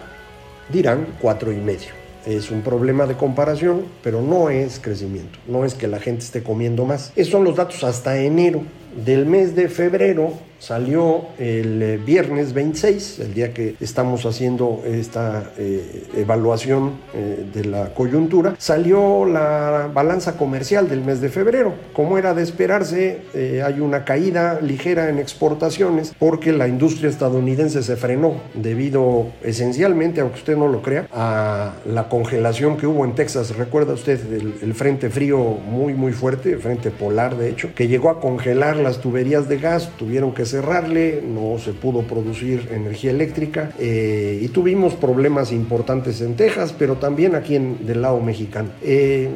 dirán 0.70 1.06
4,5 1.20 2.01
es 2.26 2.50
un 2.50 2.62
problema 2.62 3.06
de 3.06 3.14
comparación, 3.14 3.82
pero 4.02 4.22
no 4.22 4.50
es 4.50 4.80
crecimiento, 4.80 5.38
no 5.46 5.64
es 5.64 5.74
que 5.74 5.88
la 5.88 6.00
gente 6.00 6.24
esté 6.24 6.42
comiendo 6.42 6.84
más. 6.84 7.12
Esos 7.16 7.32
son 7.32 7.44
los 7.44 7.56
datos 7.56 7.82
hasta 7.84 8.18
enero. 8.18 8.62
Del 9.04 9.26
mes 9.26 9.56
de 9.56 9.68
febrero 9.68 10.34
salió 10.62 11.26
el 11.40 11.82
eh, 11.82 11.96
viernes 11.96 12.52
26, 12.52 13.18
el 13.18 13.34
día 13.34 13.52
que 13.52 13.74
estamos 13.80 14.24
haciendo 14.26 14.80
esta 14.86 15.50
eh, 15.58 16.04
evaluación 16.16 17.00
eh, 17.14 17.44
de 17.52 17.64
la 17.64 17.92
coyuntura, 17.92 18.54
salió 18.58 19.24
la 19.24 19.90
balanza 19.92 20.36
comercial 20.36 20.88
del 20.88 21.00
mes 21.00 21.20
de 21.20 21.30
febrero. 21.30 21.74
Como 21.92 22.16
era 22.16 22.32
de 22.32 22.44
esperarse, 22.44 23.22
hay 23.64 23.80
una 23.80 24.04
caída 24.04 24.60
ligera 24.60 25.08
en 25.08 25.18
exportaciones 25.18 26.14
porque 26.18 26.52
la 26.52 26.68
industria 26.68 27.10
estadounidense 27.10 27.82
se 27.82 27.96
frenó 27.96 28.34
debido 28.54 29.32
esencialmente, 29.42 30.20
aunque 30.20 30.38
usted 30.38 30.56
no 30.56 30.68
lo 30.68 30.80
crea, 30.80 31.08
a 31.12 31.72
la 31.86 32.08
congelación 32.08 32.76
que 32.76 32.86
hubo 32.86 33.04
en 33.04 33.14
Texas. 33.14 33.56
¿Recuerda 33.56 33.94
usted 33.94 34.20
el, 34.32 34.54
el 34.62 34.74
frente 34.74 35.10
frío 35.10 35.38
muy 35.38 35.94
muy 35.94 36.12
fuerte, 36.12 36.52
el 36.52 36.60
frente 36.60 36.90
polar 36.90 37.36
de 37.36 37.50
hecho, 37.50 37.70
que 37.74 37.88
llegó 37.88 38.10
a 38.10 38.20
congelar 38.20 38.76
las 38.76 39.00
tuberías 39.00 39.48
de 39.48 39.58
gas, 39.58 39.90
tuvieron 39.98 40.32
que 40.32 40.46
cerrarle, 40.52 41.22
no 41.26 41.58
se 41.58 41.72
pudo 41.72 42.02
producir 42.02 42.68
energía 42.72 43.10
eléctrica 43.10 43.72
eh, 43.78 44.38
y 44.42 44.48
tuvimos 44.48 44.94
problemas 44.94 45.50
importantes 45.50 46.20
en 46.20 46.36
Texas, 46.36 46.74
pero 46.78 46.96
también 46.96 47.34
aquí 47.34 47.56
en, 47.56 47.86
del 47.86 48.02
lado 48.02 48.20
mexicano. 48.20 48.68
Eh, 48.82 49.30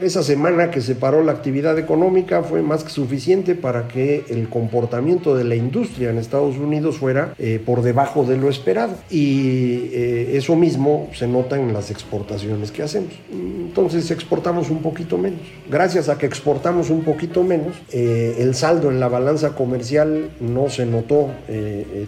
esa 0.00 0.22
semana 0.22 0.70
que 0.70 0.80
se 0.80 0.94
paró 0.94 1.22
la 1.22 1.32
actividad 1.32 1.78
económica 1.78 2.42
fue 2.42 2.62
más 2.62 2.84
que 2.84 2.90
suficiente 2.90 3.54
para 3.54 3.88
que 3.88 4.24
el 4.28 4.48
comportamiento 4.48 5.36
de 5.36 5.44
la 5.44 5.54
industria 5.54 6.10
en 6.10 6.18
Estados 6.18 6.56
Unidos 6.56 6.98
fuera 6.98 7.34
eh, 7.38 7.60
por 7.64 7.82
debajo 7.82 8.24
de 8.24 8.36
lo 8.36 8.48
esperado. 8.48 8.94
Y 9.10 9.90
eh, 9.92 10.36
eso 10.36 10.56
mismo 10.56 11.10
se 11.14 11.26
nota 11.26 11.58
en 11.58 11.72
las 11.72 11.90
exportaciones 11.90 12.70
que 12.70 12.82
hacemos. 12.82 13.12
Entonces 13.30 14.10
exportamos 14.10 14.70
un 14.70 14.82
poquito 14.82 15.18
menos. 15.18 15.40
Gracias 15.70 16.08
a 16.08 16.18
que 16.18 16.26
exportamos 16.26 16.90
un 16.90 17.02
poquito 17.02 17.42
menos, 17.42 17.74
eh, 17.92 18.36
el 18.38 18.54
saldo 18.54 18.90
en 18.90 19.00
la 19.00 19.08
balanza 19.08 19.54
comercial 19.54 20.30
no 20.40 20.68
se 20.68 20.86
notó 20.86 21.30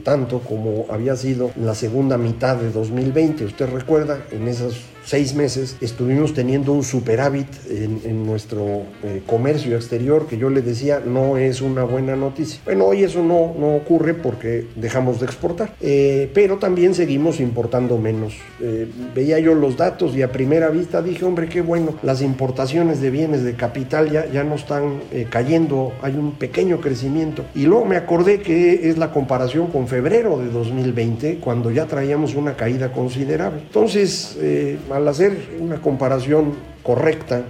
tanto 0.02 0.40
como 0.40 0.86
había 0.90 1.16
sido 1.16 1.50
en 1.56 1.66
la 1.66 1.74
segunda 1.74 2.18
mitad 2.18 2.56
de 2.56 2.70
2020. 2.70 3.44
Usted 3.44 3.68
recuerda, 3.70 4.18
en 4.32 4.48
esas 4.48 4.74
seis 5.06 5.34
meses 5.34 5.76
estuvimos 5.80 6.34
teniendo 6.34 6.72
un 6.72 6.82
superávit 6.82 7.46
en, 7.70 8.26
nuestro 8.26 8.82
eh, 9.04 9.22
comercio 9.24 9.76
exterior 9.76 10.26
que 10.26 10.36
yo 10.36 10.50
le 10.50 10.62
decía 10.62 11.00
no 11.04 11.36
es 11.36 11.60
una 11.60 11.84
buena 11.84 12.16
noticia. 12.16 12.60
Bueno, 12.64 12.86
hoy 12.86 13.04
eso 13.04 13.22
no, 13.22 13.54
no 13.56 13.76
ocurre 13.76 14.14
porque 14.14 14.66
dejamos 14.74 15.20
de 15.20 15.26
exportar, 15.26 15.74
eh, 15.80 16.28
pero 16.34 16.58
también 16.58 16.94
seguimos 16.94 17.38
importando 17.38 17.98
menos. 17.98 18.34
Eh, 18.60 18.88
veía 19.14 19.38
yo 19.38 19.54
los 19.54 19.76
datos 19.76 20.16
y 20.16 20.22
a 20.22 20.32
primera 20.32 20.70
vista 20.70 21.02
dije, 21.02 21.24
hombre, 21.24 21.48
qué 21.48 21.60
bueno, 21.60 21.94
las 22.02 22.20
importaciones 22.20 23.00
de 23.00 23.10
bienes 23.10 23.44
de 23.44 23.54
capital 23.54 24.10
ya, 24.10 24.26
ya 24.26 24.42
no 24.42 24.56
están 24.56 25.00
cayendo, 25.30 25.92
hay 26.02 26.14
un 26.16 26.32
pequeño 26.32 26.80
crecimiento. 26.80 27.44
Y 27.54 27.66
luego 27.66 27.84
me 27.84 27.96
acordé 27.96 28.40
que 28.40 28.88
es 28.88 28.98
la 28.98 29.12
comparación 29.12 29.68
con 29.68 29.86
febrero 29.86 30.38
de 30.38 30.48
2020, 30.48 31.36
cuando 31.36 31.70
ya 31.70 31.86
traíamos 31.86 32.34
una 32.34 32.56
caída 32.56 32.92
considerable. 32.92 33.60
Entonces, 33.60 34.36
al 34.96 35.08
hacer 35.08 35.36
una 35.60 35.80
comparación 35.80 36.54
correcta 36.82 37.42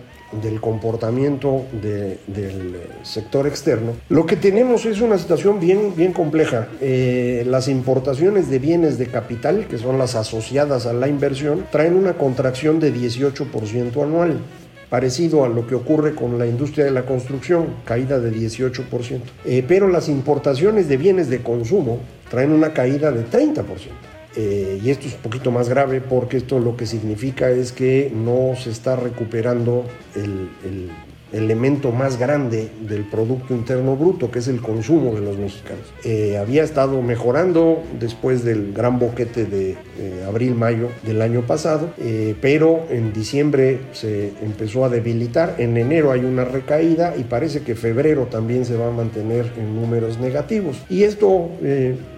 del 0.43 0.61
comportamiento 0.61 1.65
del 1.81 2.76
sector 3.03 3.47
externo, 3.47 3.93
lo 4.09 4.26
que 4.26 4.37
tenemos 4.37 4.85
es 4.85 5.00
una 5.00 5.19
situación 5.19 5.61
bien, 5.61 5.95
bien 5.97 6.12
compleja. 6.12 6.69
Eh, 6.81 7.45
las 7.47 7.69
importaciones 7.69 8.50
de 8.50 8.59
bienes 8.59 8.99
de 8.99 9.07
capital, 9.07 9.67
que 9.69 9.79
son 9.79 9.99
las 9.99 10.17
asociadas 10.17 10.87
a 10.87 10.93
la 10.93 11.09
inversión, 11.09 11.65
traen 11.71 11.95
una 11.95 12.15
contracción 12.15 12.81
de 12.81 12.93
18% 12.93 14.03
anual 14.03 14.38
parecido 14.91 15.45
a 15.45 15.49
lo 15.49 15.67
que 15.67 15.75
ocurre 15.75 16.15
con 16.15 16.38
la 16.38 16.47
industria 16.47 16.85
de 16.85 16.93
la 16.93 17.05
construcción, 17.07 17.67
caída 17.85 18.21
de 18.21 18.33
18%. 18.33 19.21
Eh, 19.45 19.65
pero 19.67 19.88
las 19.88 20.09
importaciones 20.09 20.88
de 20.88 20.97
bienes 20.97 21.29
de 21.29 21.43
consumo 21.43 21.99
traen 22.31 22.53
una 22.53 22.73
caída 22.73 23.11
de 23.11 23.25
30%. 23.25 23.62
Eh, 24.37 24.81
y 24.83 24.90
esto 24.90 25.07
es 25.07 25.14
un 25.14 25.21
poquito 25.21 25.50
más 25.50 25.69
grave 25.69 26.02
porque 26.02 26.37
esto 26.37 26.59
lo 26.59 26.76
que 26.76 26.85
significa 26.85 27.50
es 27.50 27.73
que 27.73 28.12
no 28.14 28.55
se 28.55 28.71
está 28.71 28.95
recuperando 28.95 29.87
el, 30.14 30.90
elemento 31.37 31.93
más 31.93 32.19
grande 32.19 32.69
del 32.88 33.05
Producto 33.05 33.55
Interno 33.55 33.97
Bruto, 33.97 34.31
que 34.31 34.38
es 34.38 34.49
el 34.49 34.61
consumo 34.61 35.14
de 35.14 35.21
los 35.21 35.38
mexicanos. 35.38 35.85
Eh, 36.05 36.38
había 36.38 36.62
estado 36.62 37.02
mejorando 37.02 37.83
después 37.99 38.45
del 38.45 38.73
gran 38.73 38.99
boquete 38.99 39.45
de 39.45 39.73
eh, 39.99 40.25
abril-mayo 40.26 40.88
del 41.05 41.23
año 41.23 41.43
pasado, 41.43 41.90
eh, 41.99 42.35
pero 42.40 42.87
en 42.90 43.12
diciembre 43.12 43.81
se 43.93 44.33
empezó 44.43 44.85
a 44.85 44.88
debilitar, 44.88 45.57
en 45.59 45.76
enero 45.76 46.12
hay 46.12 46.21
una 46.21 46.45
recaída 46.45 47.14
y 47.16 47.25
parece 47.25 47.62
que 47.62 47.75
febrero 47.75 48.28
también 48.31 48.64
se 48.64 48.76
va 48.76 48.88
a 48.88 48.90
mantener 48.90 49.47
en 49.59 49.75
números 49.75 50.19
negativos. 50.19 50.83
Y 50.88 51.05
esto 51.05 51.50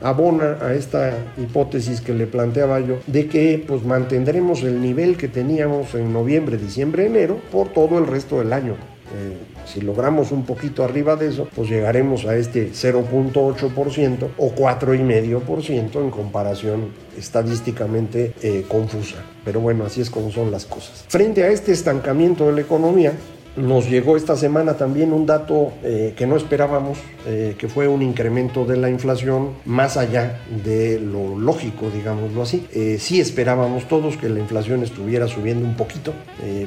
abona 0.00 0.58
a 0.60 0.74
esta 0.74 1.12
hipótesis 1.36 2.00
que 2.00 2.14
le 2.14 2.26
planteaba 2.26 2.80
yo 2.80 2.98
de 3.06 3.26
que 3.26 3.64
pues 3.66 3.84
mantendremos 3.84 4.62
el 4.62 4.80
nivel 4.80 5.16
que 5.16 5.28
teníamos 5.28 5.94
en 5.94 6.12
noviembre, 6.12 6.56
diciembre, 6.56 7.06
enero 7.06 7.38
por 7.50 7.68
todo 7.68 7.98
el 7.98 8.06
resto 8.06 8.38
del 8.38 8.52
año. 8.52 8.76
Eh, 9.14 9.36
si 9.66 9.80
logramos 9.80 10.32
un 10.32 10.44
poquito 10.44 10.84
arriba 10.84 11.16
de 11.16 11.28
eso, 11.28 11.48
pues 11.54 11.68
llegaremos 11.68 12.26
a 12.26 12.36
este 12.36 12.70
0.8% 12.70 14.28
o 14.36 14.54
4,5% 14.54 16.00
en 16.00 16.10
comparación 16.10 16.88
estadísticamente 17.16 18.34
eh, 18.42 18.64
confusa. 18.68 19.16
Pero 19.44 19.60
bueno, 19.60 19.84
así 19.84 20.00
es 20.00 20.10
como 20.10 20.30
son 20.30 20.50
las 20.50 20.66
cosas. 20.66 21.04
Frente 21.08 21.42
a 21.44 21.48
este 21.48 21.72
estancamiento 21.72 22.46
de 22.46 22.52
la 22.52 22.60
economía, 22.60 23.12
nos 23.58 23.90
llegó 23.90 24.16
esta 24.16 24.36
semana 24.36 24.74
también 24.74 25.12
un 25.12 25.26
dato 25.26 25.72
eh, 25.82 26.14
que 26.16 26.26
no 26.26 26.36
esperábamos, 26.36 26.98
eh, 27.26 27.56
que 27.58 27.68
fue 27.68 27.88
un 27.88 28.02
incremento 28.02 28.64
de 28.64 28.76
la 28.76 28.88
inflación 28.88 29.50
más 29.64 29.96
allá 29.96 30.40
de 30.64 31.00
lo 31.00 31.38
lógico, 31.38 31.90
digámoslo 31.90 32.42
así. 32.42 32.66
Eh, 32.72 32.98
sí 33.00 33.20
esperábamos 33.20 33.88
todos 33.88 34.16
que 34.16 34.28
la 34.28 34.38
inflación 34.38 34.82
estuviera 34.82 35.26
subiendo 35.26 35.66
un 35.66 35.76
poquito, 35.76 36.12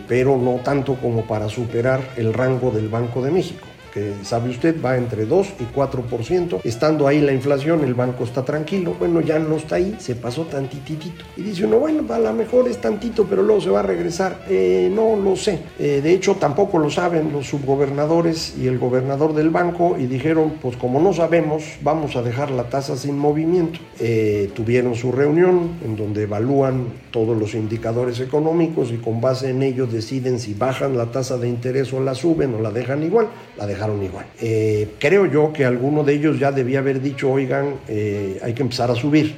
pero 0.08 0.38
no 0.38 0.60
tanto 0.64 0.96
como 0.96 1.26
para 1.26 1.48
superar 1.50 2.02
el 2.18 2.34
rango 2.34 2.72
del 2.72 2.90
Banco 2.90 3.22
de 3.22 3.32
México 3.32 3.71
que 3.94 4.14
sabe 4.24 4.50
usted 4.50 4.82
va 4.84 4.98
entre 4.98 5.26
2 5.26 5.48
y 5.60 5.76
4%. 5.76 6.62
Estando 6.64 7.08
ahí 7.08 7.22
la 7.22 7.34
inflación, 7.34 7.84
el 7.84 7.94
banco 7.94 8.24
está 8.24 8.44
tranquilo. 8.44 8.96
Bueno, 8.98 9.22
ya 9.22 9.40
no 9.40 9.56
está 9.56 9.76
ahí, 9.76 9.96
se 10.00 10.16
pasó 10.16 10.46
tantitito. 10.46 11.24
Y 11.38 11.42
dice 11.42 11.66
uno, 11.66 11.80
bueno, 11.80 12.12
a 12.14 12.20
lo 12.20 12.34
mejor 12.34 12.68
es 12.68 12.80
tantito, 12.80 13.26
pero 13.26 13.44
luego 13.44 13.62
se 13.62 13.70
va 13.70 13.80
a 13.80 13.84
regresar. 13.84 14.46
Eh, 14.50 14.92
no 14.94 15.16
lo 15.16 15.36
sé. 15.36 15.60
Eh, 15.80 16.02
de 16.04 16.14
hecho, 16.14 16.36
tampoco 16.36 16.78
lo 16.78 16.90
saben 16.90 17.32
los 17.32 17.48
subgobernadores 17.48 18.56
y 18.58 18.68
el 18.68 18.80
gobernador 18.80 19.34
del 19.34 19.50
banco 19.50 19.98
y 19.98 20.06
dijeron, 20.06 20.54
pues 20.62 20.78
como 20.78 21.00
no 21.00 21.14
sabemos, 21.14 21.64
vamos 21.82 22.16
a 22.16 22.22
dejar 22.22 22.52
la 22.52 22.64
tasa 22.64 22.96
sin 22.96 23.18
movimiento. 23.18 23.80
Eh, 24.00 24.52
tuvieron 24.54 24.96
su 24.96 25.12
reunión 25.12 25.72
en 25.84 25.96
donde 25.96 26.24
evalúan 26.24 26.88
todos 27.12 27.38
los 27.38 27.54
indicadores 27.54 28.20
económicos 28.20 28.92
y 28.92 28.98
con 28.98 29.22
base 29.22 29.50
en 29.50 29.64
ello 29.64 29.86
deciden 29.86 30.40
si 30.40 30.54
bajan 30.54 30.98
la 30.98 31.08
tasa 31.08 31.38
de 31.38 31.48
interés 31.48 31.92
o 31.94 32.00
la 32.00 32.16
suben 32.16 32.54
o 32.54 32.62
la 32.62 32.72
dejan 32.72 33.04
igual. 33.04 33.28
La 33.58 33.68
dejan 33.68 33.81
Eh, 34.40 34.90
creo 35.00 35.26
yo 35.26 35.52
que 35.54 35.66
alguno 35.66 36.04
de 36.04 36.14
ellos 36.14 36.40
ya 36.40 36.52
debía 36.52 36.80
haber 36.80 37.02
dicho, 37.02 37.32
oigan, 37.32 37.76
eh, 37.88 38.40
hay 38.44 38.54
que 38.54 38.62
empezar 38.62 38.92
a 38.92 38.96
subir. 38.96 39.36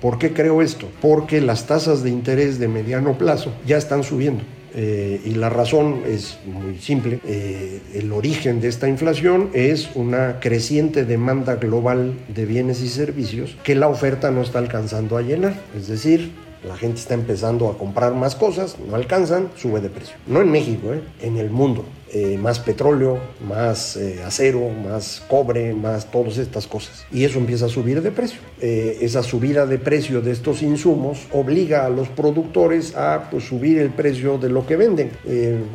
¿Por 0.00 0.18
qué 0.18 0.32
creo 0.32 0.60
esto? 0.60 0.88
Porque 1.00 1.40
las 1.40 1.66
tasas 1.66 2.02
de 2.02 2.10
interés 2.10 2.58
de 2.58 2.68
mediano 2.68 3.16
plazo 3.16 3.52
ya 3.66 3.76
están 3.76 4.02
subiendo. 4.02 4.42
Eh, 4.76 5.20
y 5.24 5.30
la 5.30 5.50
razón 5.50 6.02
es 6.06 6.38
muy 6.46 6.78
simple. 6.78 7.20
el 7.94 8.12
origen 8.12 8.60
de 8.60 8.68
esta 8.68 8.88
inflación 8.88 9.50
es 9.54 9.88
una 9.94 10.40
creciente 10.40 11.04
demanda 11.04 11.54
global 11.56 12.14
de 12.28 12.44
bienes 12.44 12.82
y 12.82 12.88
servicios 12.88 13.56
que 13.62 13.76
la 13.76 13.86
oferta 13.86 14.32
no 14.32 14.42
está 14.42 14.58
alcanzando 14.58 15.16
a 15.16 15.22
llenar. 15.22 15.54
Es 15.76 15.86
decir, 15.86 16.32
la 16.66 16.76
gente 16.76 16.98
está 16.98 17.14
empezando 17.14 17.68
a 17.68 17.76
comprar 17.76 18.14
más 18.14 18.34
cosas, 18.34 18.76
no 18.88 18.96
alcanzan, 18.96 19.50
sube 19.56 19.80
de 19.80 19.90
precio. 19.90 20.16
No 20.26 20.40
en 20.40 20.50
México, 20.50 20.92
en 21.20 21.36
el 21.36 21.50
mundo. 21.50 21.84
Eh, 22.16 22.38
más 22.38 22.60
petróleo, 22.60 23.18
más 23.44 23.96
eh, 23.96 24.22
acero, 24.24 24.70
más 24.70 25.20
cobre, 25.26 25.74
más 25.74 26.12
todas 26.12 26.38
estas 26.38 26.68
cosas. 26.68 27.04
Y 27.10 27.24
eso 27.24 27.40
empieza 27.40 27.66
a 27.66 27.68
subir 27.68 28.02
de 28.02 28.12
precio. 28.12 28.38
Eh, 28.60 28.98
esa 29.00 29.24
subida 29.24 29.66
de 29.66 29.78
precio 29.78 30.20
de 30.20 30.30
estos 30.30 30.62
insumos 30.62 31.26
obliga 31.32 31.84
a 31.84 31.88
los 31.88 32.08
productores 32.08 32.94
a 32.94 33.30
pues, 33.32 33.42
subir 33.42 33.78
el 33.78 33.90
precio 33.90 34.38
de 34.38 34.48
lo 34.48 34.64
que 34.64 34.76
venden. 34.76 35.10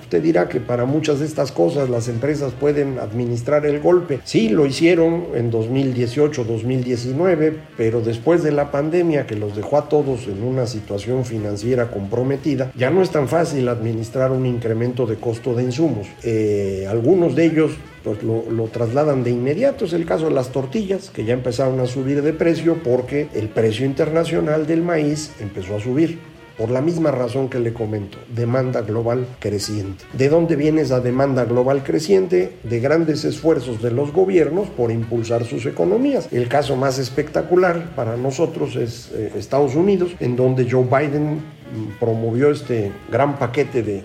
usted 0.01 0.23
dirá 0.23 0.47
que 0.47 0.61
para 0.61 0.85
muchas 0.85 1.19
de 1.19 1.25
estas 1.25 1.51
cosas 1.51 1.89
las 1.89 2.07
empresas 2.07 2.53
pueden 2.57 2.99
administrar 2.99 3.65
el 3.65 3.81
golpe. 3.81 4.21
Sí, 4.23 4.47
lo 4.47 4.65
hicieron 4.65 5.25
en 5.35 5.51
2018, 5.51 6.45
2019, 6.45 7.53
pero 7.75 7.99
después 7.99 8.43
de 8.43 8.53
la 8.53 8.71
pandemia 8.71 9.27
que 9.27 9.35
los 9.35 9.57
dejó 9.57 9.77
a 9.77 9.89
todos 9.89 10.27
en 10.27 10.41
una 10.41 10.67
situación 10.67 11.25
financiera 11.25 11.91
comprometida, 11.91 12.71
ya 12.77 12.91
no 12.91 13.01
es 13.01 13.09
tan 13.09 13.27
fácil 13.27 13.67
administrar 13.67 14.31
un 14.31 14.45
incremento 14.45 15.05
de 15.05 15.17
costo 15.17 15.53
de 15.53 15.63
insumos. 15.63 16.07
Eh, 16.31 16.85
algunos 16.87 17.35
de 17.35 17.45
ellos 17.45 17.71
pues, 18.03 18.21
lo, 18.21 18.65
trasladan 18.65 19.23
de 19.23 19.31
inmediato. 19.31 19.85
Es 19.85 19.93
el 19.93 20.05
caso 20.05 20.25
de 20.25 20.31
las 20.31 20.51
tortillas, 20.51 21.09
que 21.09 21.25
ya 21.25 21.33
empezaron 21.33 21.79
a 21.79 21.87
subir 21.87 22.21
de 22.21 22.33
precio 22.33 22.77
porque 22.83 23.29
el 23.33 23.49
precio 23.49 23.83
internacional 23.83 24.67
del 24.67 24.83
maíz 24.83 25.31
empezó 25.39 25.75
a 25.75 25.79
subir. 25.79 26.19
Por 26.55 26.69
la 26.69 26.81
misma 26.81 27.09
razón 27.09 27.49
que 27.49 27.57
le 27.57 27.73
comento, 27.73 28.19
demanda 28.35 28.81
global 28.81 29.25
creciente. 29.39 30.03
¿De 30.13 30.29
dónde 30.29 30.55
viene 30.55 30.81
esa 30.81 30.99
demanda 30.99 31.45
global 31.45 31.83
creciente? 31.83 32.57
De 32.61 32.79
grandes 32.79 33.25
esfuerzos 33.25 33.81
de 33.81 33.89
los 33.89 34.13
gobiernos 34.13 34.67
por 34.67 34.91
impulsar 34.91 35.45
sus 35.45 35.65
economías. 35.65 36.27
El 36.31 36.47
caso 36.47 36.75
más 36.75 36.99
espectacular 36.99 37.95
para 37.95 38.17
nosotros 38.17 38.75
es 38.75 39.09
eh, 39.15 39.31
Estados 39.35 39.73
Unidos, 39.73 40.11
en 40.19 40.35
donde 40.35 40.69
Joe 40.69 40.83
Biden 40.83 41.37
mm, 41.37 41.99
promovió 41.99 42.51
este 42.51 42.91
gran 43.09 43.39
paquete 43.39 43.81
de 43.81 44.03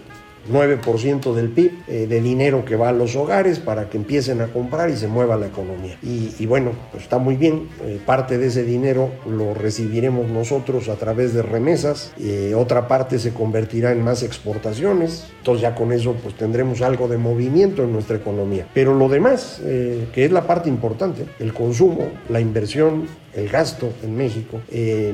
9% 0.51 1.35
del 1.35 1.49
PIB 1.51 1.73
eh, 1.89 2.07
de 2.07 2.21
dinero 2.21 2.65
que 2.65 2.77
va 2.77 2.91
a 2.91 2.93
los 2.93 3.17
hogares 3.17 3.59
para 3.59 3.89
que 3.89 3.97
empiecen 3.97 4.41
a 4.41 4.49
comprar 4.49 4.91
y 4.91 4.97
se 4.97 5.09
mueva 5.09 5.37
la 5.37 5.47
economía. 5.47 5.99
Y, 6.03 6.47
bueno, 6.47 6.73
pues 6.91 7.05
está 7.05 7.19
muy 7.19 7.37
bien, 7.37 7.69
eh, 7.85 7.99
parte 8.05 8.39
de 8.39 8.47
ese 8.47 8.65
dinero 8.65 9.11
lo 9.27 9.55
recibiremos 9.55 10.29
nosotros 10.29 10.89
a 10.89 10.97
través 10.97 11.35
de 11.35 11.43
remesas, 11.43 12.13
eh, 12.19 12.55
otra 12.57 12.89
parte 12.89 13.19
se 13.19 13.33
convertirá 13.33 13.93
en 13.93 14.03
más 14.03 14.23
exportaciones, 14.23 15.27
entonces 15.39 15.63
ya 15.63 15.75
con 15.75 15.93
eso 15.93 16.15
pues 16.23 16.35
tendremos 16.35 16.83
algo 16.83 17.09
de 17.09 17.19
movimiento 17.19 17.83
en 17.83 17.93
nuestra 17.93 18.17
economía. 18.17 18.67
Pero 18.75 18.95
lo 18.95 19.09
demás, 19.09 19.61
que 19.63 20.25
es 20.25 20.33
la 20.33 20.47
parte 20.47 20.69
importante, 20.69 21.27
el 21.39 21.53
consumo, 21.53 22.09
la 22.29 22.41
inversión, 22.41 23.07
el 23.35 23.49
gasto 23.49 23.91
en 24.03 24.17
México, 24.17 24.61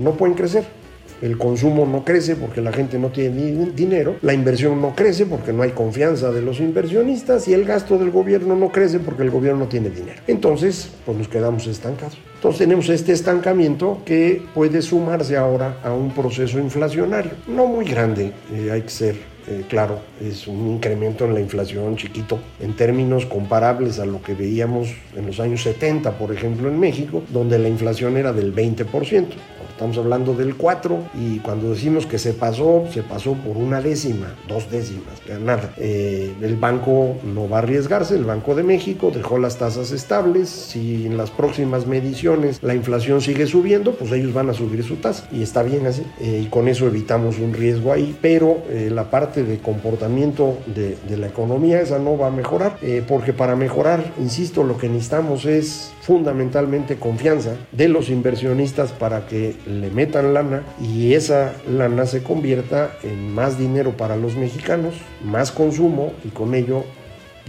no 0.01 0.13
pueden 0.13 0.35
crecer 0.35 0.80
el 1.23 1.39
consumo 1.39 1.87
no 1.87 2.05
crece 2.05 2.37
porque 2.37 2.61
la 2.61 2.73
gente 2.73 2.99
no 2.99 3.09
tiene 3.09 3.67
dinero, 3.75 4.17
la 4.23 4.35
inversión 4.35 4.81
no 4.81 4.95
crece 4.95 5.27
porque 5.27 5.53
no 5.53 5.63
hay 5.63 5.71
confianza 5.71 6.31
de 6.31 6.43
los 6.43 6.61
inversionistas 6.61 7.49
y 7.49 7.55
el 7.55 7.65
gasto 7.65 7.99
del 7.99 8.11
gobierno 8.11 8.57
no 8.57 8.71
crece 8.71 8.99
porque 8.99 9.23
el 9.23 9.31
gobierno 9.31 9.61
no 9.61 9.69
tiene 9.69 9.91
dinero. 9.91 10.21
Entonces, 10.27 10.91
pues 11.05 11.17
nos 11.17 11.29
quedamos 11.29 11.67
estancados. 11.67 12.19
Entonces 12.35 12.59
tenemos 12.59 12.89
este 12.89 13.13
estancamiento 13.13 13.99
que 14.05 14.43
puede 14.55 14.81
sumarse 14.83 15.37
ahora 15.37 15.77
a 15.85 15.93
un 15.93 16.13
proceso 16.13 16.59
inflacionario, 16.59 17.33
no 17.47 17.67
muy 17.67 17.85
grande, 17.85 18.33
eh, 18.53 18.71
hay 18.73 18.83
que 18.83 18.89
ser 18.89 19.30
eh, 19.47 19.65
claro, 19.69 20.01
es 20.21 20.47
un 20.47 20.69
incremento 20.69 21.25
en 21.25 21.35
la 21.35 21.41
inflación 21.41 21.97
chiquito 21.97 22.39
en 22.61 22.75
términos 22.75 23.27
comparables 23.27 23.99
a 23.99 24.07
lo 24.07 24.23
que 24.23 24.35
veíamos 24.35 24.89
en 25.17 25.27
los 25.27 25.41
años 25.41 25.63
70, 25.63 26.19
por 26.19 26.33
ejemplo, 26.33 26.69
en 26.69 26.79
México, 26.79 27.23
donde 27.31 27.59
la 27.59 27.69
inflación 27.69 28.17
era 28.17 28.33
del 28.33 28.55
20%. 28.55 29.27
Estamos 29.81 29.97
hablando 29.97 30.35
del 30.35 30.57
4 30.57 30.99
y 31.15 31.39
cuando 31.39 31.71
decimos 31.71 32.05
que 32.05 32.19
se 32.19 32.35
pasó, 32.35 32.85
se 32.93 33.03
pasó 33.03 33.33
por 33.33 33.57
una 33.57 33.81
décima, 33.81 34.35
dos 34.47 34.71
décimas, 34.71 35.23
nada. 35.43 35.73
Eh, 35.79 36.35
el 36.43 36.57
banco 36.57 37.17
no 37.25 37.49
va 37.49 37.57
a 37.57 37.63
arriesgarse, 37.63 38.15
el 38.15 38.27
Banco 38.27 38.55
de 38.55 38.63
México 38.63 39.11
dejó 39.11 39.39
las 39.39 39.57
tasas 39.57 39.91
estables. 39.93 40.51
Si 40.51 41.07
en 41.07 41.17
las 41.17 41.31
próximas 41.31 41.87
mediciones 41.87 42.63
la 42.63 42.75
inflación 42.75 43.23
sigue 43.23 43.47
subiendo, 43.47 43.93
pues 43.93 44.13
ellos 44.13 44.35
van 44.35 44.51
a 44.51 44.53
subir 44.53 44.85
su 44.85 44.97
tasa 44.97 45.27
y 45.33 45.43
está 45.43 45.63
bien 45.63 45.87
así. 45.87 46.03
Eh, 46.21 46.43
y 46.45 46.49
con 46.51 46.69
eso 46.69 46.87
evitamos 46.87 47.39
un 47.39 47.55
riesgo 47.55 47.91
ahí, 47.91 48.15
pero 48.21 48.63
la 48.91 49.09
parte 49.11 49.30
de 49.37 49.59
comportamiento 49.59 50.59
de, 50.67 50.97
la 51.17 51.27
economía, 51.27 51.81
esa 51.81 51.99
no 51.99 52.17
va 52.17 52.29
a 52.29 52.31
mejorar, 52.31 52.79
porque 53.07 53.33
para 53.33 53.57
mejorar, 53.57 54.13
insisto, 54.19 54.65
lo 54.65 54.79
que 54.79 54.89
necesitamos 54.89 55.45
es 55.45 55.93
fundamentalmente 56.01 56.97
confianza 56.97 57.57
de 57.73 57.89
los 57.89 58.09
inversionistas 58.09 58.93
para 58.93 59.27
que 59.27 59.57
le 59.67 59.91
metan 59.91 60.35
lana 60.35 60.63
y 60.81 61.15
esa 61.15 61.53
lana 61.71 62.07
se 62.07 62.23
convierta 62.23 62.93
en 63.03 63.33
más 63.33 63.59
dinero 63.59 63.97
para 63.97 64.17
los 64.17 64.37
mexicanos, 64.37 64.95
más 65.25 65.53
consumo 65.53 66.13
y 66.25 66.29
con 66.29 66.55
ello 66.55 66.85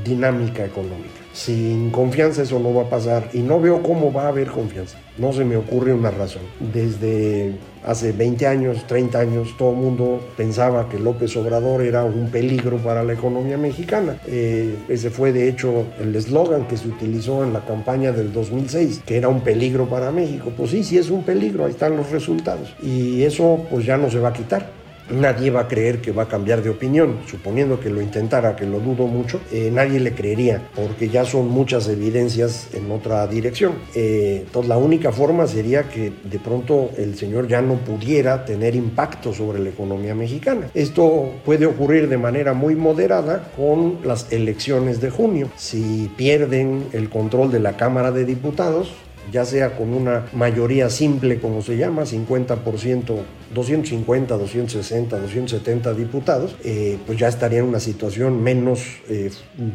dinámica 0.03 0.65
económica. 0.65 1.21
Sin 1.33 1.91
confianza 1.91 2.41
eso 2.41 2.59
no 2.59 2.73
va 2.73 2.83
a 2.83 2.89
pasar 2.89 3.29
y 3.33 3.39
no 3.39 3.59
veo 3.59 3.81
cómo 3.81 4.11
va 4.11 4.23
a 4.23 4.29
haber 4.29 4.49
confianza. 4.49 4.97
No 5.17 5.31
se 5.33 5.45
me 5.45 5.55
ocurre 5.55 5.93
una 5.93 6.11
razón. 6.11 6.41
Desde 6.73 7.53
hace 7.85 8.11
20 8.11 8.47
años, 8.47 8.85
30 8.87 9.19
años, 9.19 9.55
todo 9.57 9.71
el 9.71 9.77
mundo 9.77 10.21
pensaba 10.37 10.89
que 10.89 10.99
López 10.99 11.35
Obrador 11.37 11.81
era 11.81 12.03
un 12.03 12.29
peligro 12.29 12.77
para 12.77 13.03
la 13.03 13.13
economía 13.13 13.57
mexicana. 13.57 14.17
Eh, 14.27 14.75
ese 14.89 15.09
fue 15.09 15.31
de 15.31 15.47
hecho 15.47 15.85
el 15.99 16.15
eslogan 16.15 16.67
que 16.67 16.77
se 16.77 16.87
utilizó 16.87 17.43
en 17.43 17.53
la 17.53 17.65
campaña 17.65 18.11
del 18.11 18.31
2006, 18.31 19.01
que 19.05 19.17
era 19.17 19.27
un 19.27 19.41
peligro 19.41 19.87
para 19.87 20.11
México. 20.11 20.51
Pues 20.55 20.71
sí, 20.71 20.83
sí 20.83 20.97
es 20.97 21.09
un 21.09 21.23
peligro, 21.23 21.65
ahí 21.65 21.71
están 21.71 21.95
los 21.95 22.11
resultados. 22.11 22.73
Y 22.81 23.23
eso 23.23 23.65
pues 23.69 23.85
ya 23.85 23.97
no 23.97 24.09
se 24.09 24.19
va 24.19 24.29
a 24.29 24.33
quitar 24.33 24.80
nadie 25.11 25.51
va 25.51 25.61
a 25.61 25.67
creer 25.67 26.01
que 26.01 26.11
va 26.11 26.23
a 26.23 26.27
cambiar 26.27 26.61
de 26.61 26.69
opinión. 26.69 27.19
Suponiendo 27.27 27.79
que 27.79 27.89
lo 27.89 28.01
intentara, 28.01 28.55
que 28.55 28.65
lo 28.65 28.79
dudo 28.79 29.07
mucho, 29.07 29.39
eh, 29.51 29.69
nadie 29.71 29.99
le 29.99 30.13
creería, 30.13 30.69
porque 30.75 31.09
ya 31.09 31.25
son 31.25 31.49
muchas 31.49 31.87
evidencias 31.87 32.69
en 32.73 32.91
otra 32.91 33.27
dirección. 33.27 33.73
Eh, 33.95 34.43
entonces 34.45 34.69
la 34.69 34.77
única 34.77 35.11
forma 35.11 35.47
sería 35.47 35.83
que 35.83 36.11
de 36.23 36.39
pronto 36.39 36.89
el 36.97 37.17
señor 37.17 37.47
ya 37.47 37.61
no 37.61 37.75
pudiera 37.75 38.45
tener 38.45 38.75
impacto 38.75 39.33
sobre 39.33 39.59
la 39.59 39.69
economía 39.69 40.15
mexicana. 40.15 40.67
Esto 40.73 41.31
puede 41.45 41.65
ocurrir 41.65 42.09
de 42.09 42.17
manera 42.17 42.53
muy 42.53 42.75
moderada 42.75 43.51
con 43.55 43.99
las 44.03 44.31
elecciones 44.31 45.01
de 45.01 45.09
junio. 45.09 45.49
Si 45.55 46.11
pierden 46.17 46.85
el 46.93 47.09
control 47.09 47.51
de 47.51 47.59
la 47.59 47.77
Cámara 47.77 48.11
de 48.11 48.25
Diputados, 48.25 48.93
ya 49.31 49.45
sea 49.45 49.75
con 49.75 49.93
una 49.93 50.25
mayoría 50.33 50.89
simple, 50.89 51.39
como 51.39 51.61
se 51.61 51.77
llama, 51.77 52.03
50%, 52.03 53.19
250, 53.53 54.37
260, 54.37 55.19
270 55.19 55.93
diputados, 55.93 56.55
eh, 56.63 56.97
pues 57.05 57.17
ya 57.19 57.27
estaría 57.27 57.59
en 57.59 57.65
una 57.65 57.79
situación 57.79 58.41
menos 58.41 58.81
eh, 59.09 59.29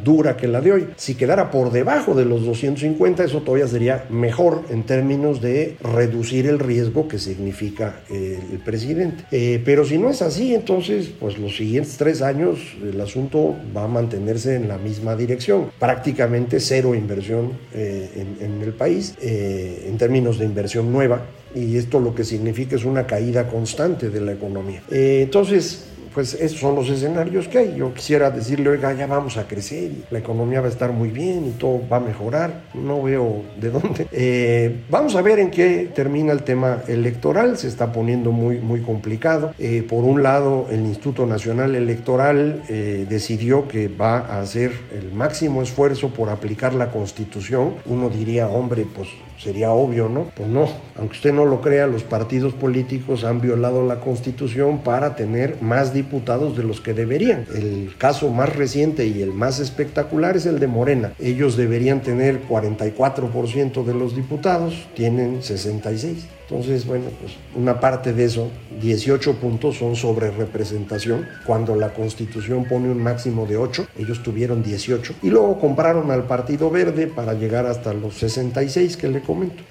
dura 0.05 0.37
que 0.37 0.49
la 0.49 0.61
de 0.61 0.73
hoy. 0.73 0.89
Si 0.97 1.15
quedara 1.15 1.51
por 1.51 1.71
debajo 1.71 2.15
de 2.15 2.25
los 2.25 2.45
250, 2.45 3.25
eso 3.25 3.43
todavía 3.43 3.67
sería 3.67 4.07
mejor 4.11 4.63
en 4.71 4.85
términos 4.85 5.41
de 5.41 5.77
reducir 5.83 6.47
el 6.47 6.59
riesgo 6.59 7.09
que 7.09 7.19
significa 7.19 8.01
eh, 8.11 8.39
el 8.53 8.59
presidente. 8.59 9.25
pero 9.65 9.85
si 9.85 9.99
no 9.99 10.11
es 10.11 10.23
así, 10.23 10.55
entonces, 10.55 11.11
pues 11.19 11.39
los 11.39 11.57
siguientes 11.57 11.97
tres 11.97 12.23
años 12.23 12.59
el 12.83 13.01
asunto 13.01 13.57
va 13.77 13.85
a 13.85 13.89
mantenerse 13.89 14.57
en 14.57 14.69
la 14.69 14.79
misma 14.79 15.17
dirección. 15.17 15.71
Prácticamente 15.79 16.61
cero 16.61 16.95
inversión 16.95 17.53
en, 17.75 18.63
el 18.63 18.73
país. 18.73 19.15
En 19.21 19.99
términos 19.99 20.39
de 20.39 20.45
inversión 20.47 20.93
nueva 20.93 21.23
y 21.57 21.77
esto 21.77 21.99
lo 21.99 22.15
que 22.15 22.23
significa 22.23 22.77
es 22.77 22.85
una 22.85 23.07
caída 23.07 23.49
constante 23.49 24.11
de 24.11 24.21
la 24.21 24.33
economía. 24.33 24.83
Eh, 24.91 25.23
entonces, 25.23 25.87
pues 26.17 26.33
esos 26.33 26.59
son 26.61 26.75
los 26.75 26.89
escenarios 26.89 27.47
que 27.47 27.59
hay. 27.59 27.77
Yo 27.77 27.93
quisiera 27.93 28.31
decirle, 28.31 28.71
oiga, 28.71 28.91
ya 28.95 29.07
vamos 29.07 29.37
a 29.37 29.47
crecer 29.47 29.93
y 29.93 30.05
la 30.11 30.21
economía 30.21 30.63
va 30.63 30.69
a 30.69 30.71
estar 30.71 30.91
muy 30.91 31.11
bien 31.11 31.47
y 31.47 31.51
todo 31.51 31.83
va 31.93 31.99
a 31.99 32.01
mejorar. 32.01 32.63
No 32.73 33.03
veo 33.03 33.43
de 33.61 33.71
dónde. 33.71 34.07
Eh, 34.19 34.85
vamos 34.89 35.15
a 35.15 35.21
ver 35.21 35.39
en 35.41 35.51
qué 35.51 35.91
termina 35.95 36.33
el 36.33 36.43
tema 36.43 36.83
electoral. 36.89 37.59
Se 37.59 37.69
está 37.69 37.93
poniendo 37.93 38.33
muy, 38.33 38.61
muy 38.61 38.81
complicado. 38.81 39.53
por 39.91 40.05
un 40.05 40.23
lado, 40.23 40.69
el 40.71 40.81
Instituto 40.87 41.27
Nacional 41.27 41.75
Electoral 41.75 42.63
decidió 42.67 43.69
que 43.69 43.89
va 43.89 44.21
a 44.21 44.41
hacer 44.41 44.73
el 44.99 45.13
máximo 45.13 45.61
esfuerzo 45.61 46.09
por 46.09 46.31
aplicar 46.31 46.73
la 46.73 46.91
Constitución. 46.91 47.75
Uno 47.85 48.09
diría, 48.09 48.49
hombre, 48.49 48.87
pues 48.95 49.09
sería 49.39 49.71
obvio, 49.71 50.09
¿no? 50.09 50.31
Pues 50.35 50.49
no, 50.49 50.69
aunque 50.97 51.17
usted 51.17 51.33
no 51.33 51.45
lo 51.45 51.61
crea, 51.61 51.87
los 51.87 52.03
partidos 52.03 52.55
políticos 52.55 53.25
han 53.25 53.41
violado 53.41 53.87
la 53.87 54.01
constitución 54.01 54.79
para 54.79 55.15
tener 55.15 55.61
más 55.61 55.93
diputados 55.93 56.06
de 56.11 56.63
los 56.63 56.81
que 56.81 56.95
deberían. 56.95 57.47
El 57.55 57.95
caso 57.99 58.31
más 58.31 58.55
reciente 58.55 59.07
y 59.07 59.23
el 59.23 59.33
más 59.33 59.61
espectacular 59.61 60.37
es 60.37 60.47
el 60.47 60.59
de 60.59 60.67
Morena. 60.67 61.13
Ellos 61.21 61.57
deberían 61.57 62.01
tener 62.01 62.47
44% 62.49 63.85
de 63.85 63.95
los 63.95 64.17
diputados, 64.17 64.87
tienen 64.95 65.43
66. 65.43 66.27
Entonces, 66.49 66.87
bueno, 66.87 67.07
pues 67.21 67.33
una 67.57 67.81
parte 67.81 68.13
de 68.13 68.25
eso, 68.25 68.49
18 68.81 69.35
puntos 69.35 69.79
son 69.79 69.97
sobre 69.97 70.31
representación, 70.31 71.27
cuando 71.45 71.75
la 71.75 71.93
constitución 71.93 72.65
pone 72.65 72.89
un 72.89 73.03
máximo 73.03 73.47
de 73.47 73.57
8, 73.57 73.89
ellos 73.99 74.23
tuvieron 74.23 74.63
18 74.63 75.15
y 75.23 75.31
luego 75.31 75.59
compraron 75.59 76.11
al 76.13 76.25
Partido 76.25 76.71
Verde 76.71 77.09
para 77.09 77.35
llegar 77.35 77.67
hasta 77.67 77.93
los 77.93 78.15
66 78.15 78.97
que 78.97 79.09
le 79.09 79.21
comento 79.23 79.63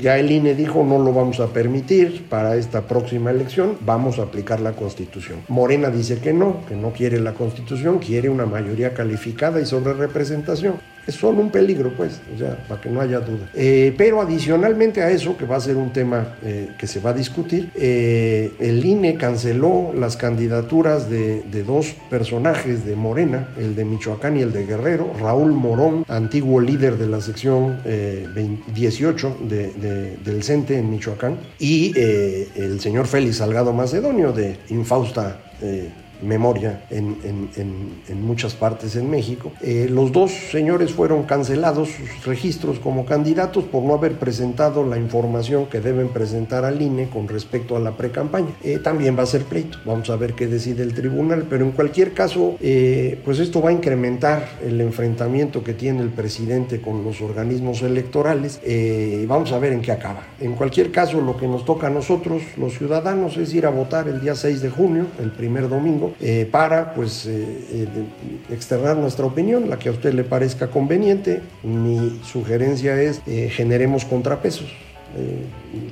ya 0.00 0.18
el 0.18 0.30
INE 0.30 0.54
dijo 0.54 0.84
no 0.84 0.98
lo 0.98 1.12
vamos 1.12 1.40
a 1.40 1.48
permitir 1.48 2.26
para 2.28 2.56
esta 2.56 2.82
próxima 2.82 3.30
elección, 3.30 3.76
vamos 3.80 4.18
a 4.18 4.22
aplicar 4.22 4.60
la 4.60 4.72
constitución. 4.72 5.40
Morena 5.48 5.90
dice 5.90 6.18
que 6.18 6.32
no, 6.32 6.64
que 6.66 6.76
no 6.76 6.92
quiere 6.92 7.20
la 7.20 7.34
constitución, 7.34 7.98
quiere 7.98 8.28
una 8.28 8.46
mayoría 8.46 8.94
calificada 8.94 9.60
y 9.60 9.66
sobre 9.66 9.94
representación 9.94 10.74
solo 11.14 11.40
un 11.40 11.50
peligro, 11.50 11.92
pues, 11.96 12.20
o 12.34 12.38
sea, 12.38 12.56
para 12.68 12.80
que 12.80 12.90
no 12.90 13.00
haya 13.00 13.20
duda. 13.20 13.50
Eh, 13.54 13.94
pero 13.96 14.20
adicionalmente 14.20 15.02
a 15.02 15.10
eso, 15.10 15.36
que 15.36 15.46
va 15.46 15.56
a 15.56 15.60
ser 15.60 15.76
un 15.76 15.92
tema 15.92 16.36
eh, 16.42 16.70
que 16.78 16.86
se 16.86 17.00
va 17.00 17.10
a 17.10 17.12
discutir, 17.12 17.70
eh, 17.74 18.52
el 18.60 18.84
INE 18.84 19.16
canceló 19.16 19.92
las 19.94 20.16
candidaturas 20.16 21.08
de, 21.10 21.42
dos 21.66 21.94
personajes 22.08 22.86
de 22.86 22.94
Morena, 22.94 23.48
el 23.58 23.74
de 23.74 23.84
Michoacán 23.84 24.36
y 24.36 24.42
el 24.42 24.52
de 24.52 24.64
Guerrero, 24.64 25.12
Raúl 25.20 25.52
Morón, 25.52 26.04
antiguo 26.08 26.60
líder 26.60 26.96
de 26.96 27.08
la 27.08 27.20
sección 27.20 27.80
18 28.74 29.36
del 29.48 30.42
CENTE 30.44 30.78
en 30.78 30.90
Michoacán, 30.90 31.36
y 31.58 31.98
el 31.98 32.80
señor 32.80 33.08
Félix 33.08 33.38
Salgado 33.38 33.72
Macedonio 33.72 34.32
de 34.32 34.56
Infausta 34.68 35.40
memoria 36.22 36.84
en, 36.90 37.18
muchas 38.22 38.54
partes 38.54 38.96
en 38.96 39.10
México. 39.10 39.52
Eh, 39.62 39.88
los 39.90 40.12
dos 40.12 40.32
señores 40.50 40.92
fueron 40.92 41.22
cancelados 41.24 41.88
sus 41.88 42.26
registros 42.26 42.78
como 42.78 43.04
candidatos 43.04 43.64
por 43.64 43.82
no 43.82 43.94
haber 43.94 44.18
presentado 44.18 44.84
la 44.84 44.98
información 44.98 45.66
que 45.66 45.80
deben 45.80 46.08
presentar 46.08 46.64
al 46.64 46.80
INE 46.80 47.08
con 47.08 47.28
respecto 47.28 47.76
a 47.76 47.80
la 47.80 47.96
pre-campaña. 47.96 48.50
Eh, 48.62 48.78
también 48.78 49.16
va 49.18 49.22
a 49.22 49.26
ser 49.26 49.44
pleito, 49.44 49.78
vamos 49.84 50.10
a 50.10 50.16
ver 50.16 50.34
qué 50.34 50.46
decide 50.46 50.82
el 50.82 50.94
tribunal, 50.94 51.46
pero 51.48 51.64
en 51.64 51.72
cualquier 51.72 52.12
caso, 52.12 52.56
eh, 52.60 53.20
pues 53.24 53.38
esto 53.38 53.62
va 53.62 53.70
a 53.70 53.72
incrementar 53.72 54.48
el 54.64 54.80
enfrentamiento 54.80 55.62
que 55.64 55.74
tiene 55.74 56.02
el 56.02 56.10
presidente 56.10 56.80
con 56.80 57.04
los 57.04 57.20
organismos 57.20 57.82
electorales. 57.82 58.60
vamos 59.26 59.52
a 59.52 59.58
ver 59.58 59.72
en 59.72 59.80
qué 59.80 59.92
acaba. 59.92 60.26
En 60.40 60.54
cualquier 60.54 60.90
caso, 60.90 61.20
lo 61.20 61.36
que 61.36 61.46
nos 61.46 61.64
toca 61.64 61.86
a 61.86 61.90
nosotros, 61.90 62.42
los 62.56 62.74
ciudadanos, 62.74 63.36
es 63.36 63.54
ir 63.54 63.66
a 63.66 63.70
votar 63.70 64.08
el 64.08 64.20
día 64.20 64.34
6 64.34 64.60
de 64.60 64.70
junio, 64.70 65.06
el 65.18 65.30
primer 65.30 65.68
domingo 65.68 66.07
Eh, 66.20 66.48
para 66.50 66.94
pues 66.94 67.26
eh, 67.26 67.86
externar 68.50 68.96
nuestra 68.96 69.26
opinión, 69.26 69.68
la 69.68 69.78
que 69.78 69.88
a 69.88 69.92
usted 69.92 70.12
le 70.14 70.24
parezca 70.24 70.68
conveniente. 70.68 71.40
Mi 71.62 72.20
sugerencia 72.24 73.00
es 73.00 73.20
generemos 73.50 74.04
contrapesos. 74.04 74.68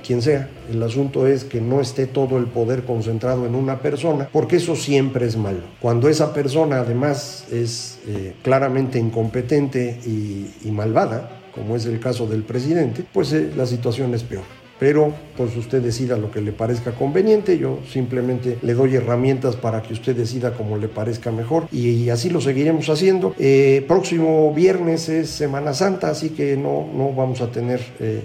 quien 0.06 0.20
sea. 0.22 0.48
El 0.70 0.82
asunto 0.82 1.26
es 1.26 1.44
que 1.44 1.60
no 1.60 1.80
esté 1.80 2.06
todo 2.06 2.38
el 2.38 2.44
poder 2.44 2.84
concentrado 2.84 3.46
en 3.46 3.54
una 3.54 3.80
persona, 3.80 4.28
porque 4.30 4.56
eso 4.56 4.76
siempre 4.76 5.26
es 5.26 5.36
malo. 5.36 5.62
Cuando 5.80 6.08
esa 6.08 6.32
persona 6.32 6.80
además 6.80 7.46
es 7.50 7.98
claramente 8.42 8.98
incompetente 8.98 9.98
y, 10.04 10.70
malvada, 10.70 11.30
como 11.54 11.76
es 11.76 11.86
el 11.86 11.98
caso 11.98 12.26
del 12.26 12.42
presidente, 12.42 13.04
pues 13.12 13.32
la 13.32 13.66
situación 13.66 14.14
es 14.14 14.22
peor 14.22 14.55
pero 14.78 15.12
pues 15.36 15.56
usted 15.56 15.82
decida 15.82 16.16
lo 16.16 16.30
que 16.30 16.40
le 16.40 16.52
parezca 16.52 16.92
conveniente, 16.92 17.58
yo 17.58 17.80
simplemente 17.90 18.58
le 18.62 18.74
doy 18.74 18.96
herramientas 18.96 19.56
para 19.56 19.82
que 19.82 19.92
usted 19.92 20.14
decida 20.16 20.52
como 20.52 20.76
le 20.76 20.88
parezca 20.88 21.30
mejor 21.30 21.68
y, 21.72 22.08
así 22.10 22.30
lo 22.30 22.40
seguiremos 22.40 22.88
haciendo. 22.88 23.34
Eh, 23.38 23.84
próximo 23.86 24.52
viernes 24.54 25.08
es 25.08 25.30
Semana 25.30 25.74
Santa, 25.74 26.10
así 26.10 26.30
que 26.30 26.56
no, 26.56 26.88
no 26.94 27.12
vamos 27.12 27.40
a 27.40 27.50
tener 27.50 27.80
eh, 28.00 28.22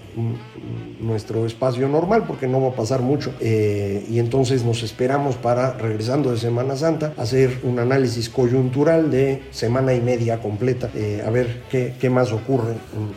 nuestro 1.01 1.45
espacio 1.45 1.87
normal 1.87 2.23
porque 2.27 2.47
no 2.47 2.61
va 2.61 2.69
a 2.69 2.73
pasar 2.73 3.01
mucho 3.01 3.33
eh, 3.39 4.05
y 4.09 4.19
entonces 4.19 4.63
nos 4.63 4.83
esperamos 4.83 5.35
para, 5.35 5.73
regresando 5.73 6.31
de 6.31 6.37
Semana 6.37 6.75
Santa, 6.75 7.13
hacer 7.17 7.59
un 7.63 7.79
análisis 7.79 8.29
coyuntural 8.29 9.11
de 9.11 9.43
semana 9.51 9.93
y 9.93 10.01
media 10.01 10.39
completa, 10.39 10.89
a 11.25 11.29
ver 11.29 11.63
qué, 11.69 11.93
qué, 11.99 12.09
más 12.09 12.31
ocurre 12.31 12.73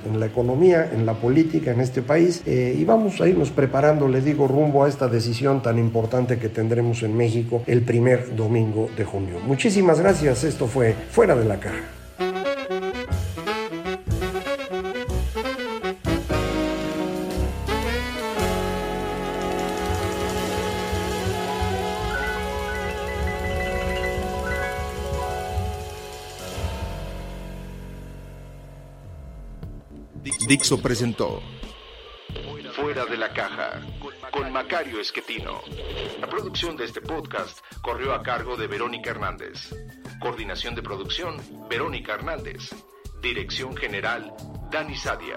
en, 0.06 0.20
la 0.20 0.26
economía, 0.26 0.90
en 0.92 1.06
la 1.06 1.14
política, 1.14 1.72
en 1.72 1.80
este 1.80 2.02
país 2.02 2.42
y 2.46 2.84
vamos 2.84 3.20
a 3.20 3.28
irnos 3.28 3.50
preparando, 3.50 4.08
le 4.08 4.20
digo, 4.20 4.46
rumbo 4.46 4.84
a 4.84 4.88
esta 4.88 5.08
decisión 5.08 5.62
tan 5.62 5.78
importante 5.78 6.38
que 6.38 6.48
tendremos 6.48 7.02
en 7.02 7.16
México 7.16 7.62
el 7.66 7.82
primer 7.82 8.34
domingo 8.34 8.88
de 8.96 9.04
junio. 9.04 9.38
Muchísimas 9.46 10.00
gracias, 10.00 10.44
esto 10.44 10.66
fue 10.66 10.94
Fuera 11.10 11.34
de 11.34 11.44
la 11.44 11.58
Caja. 11.58 12.03
Presentó 30.56 31.42
Fuera 32.76 33.04
de 33.06 33.16
la 33.16 33.32
caja 33.32 33.80
con 34.30 34.52
Macario 34.52 35.00
Esquetino. 35.00 35.60
La 36.20 36.28
producción 36.28 36.76
de 36.76 36.84
este 36.84 37.00
podcast 37.00 37.58
corrió 37.82 38.14
a 38.14 38.22
cargo 38.22 38.56
de 38.56 38.68
Verónica 38.68 39.10
Hernández. 39.10 39.74
Coordinación 40.20 40.76
de 40.76 40.82
producción, 40.82 41.42
Verónica 41.68 42.14
Hernández. 42.14 42.70
Dirección 43.20 43.76
General, 43.76 44.32
Dani 44.70 44.96
Sadia. 44.96 45.36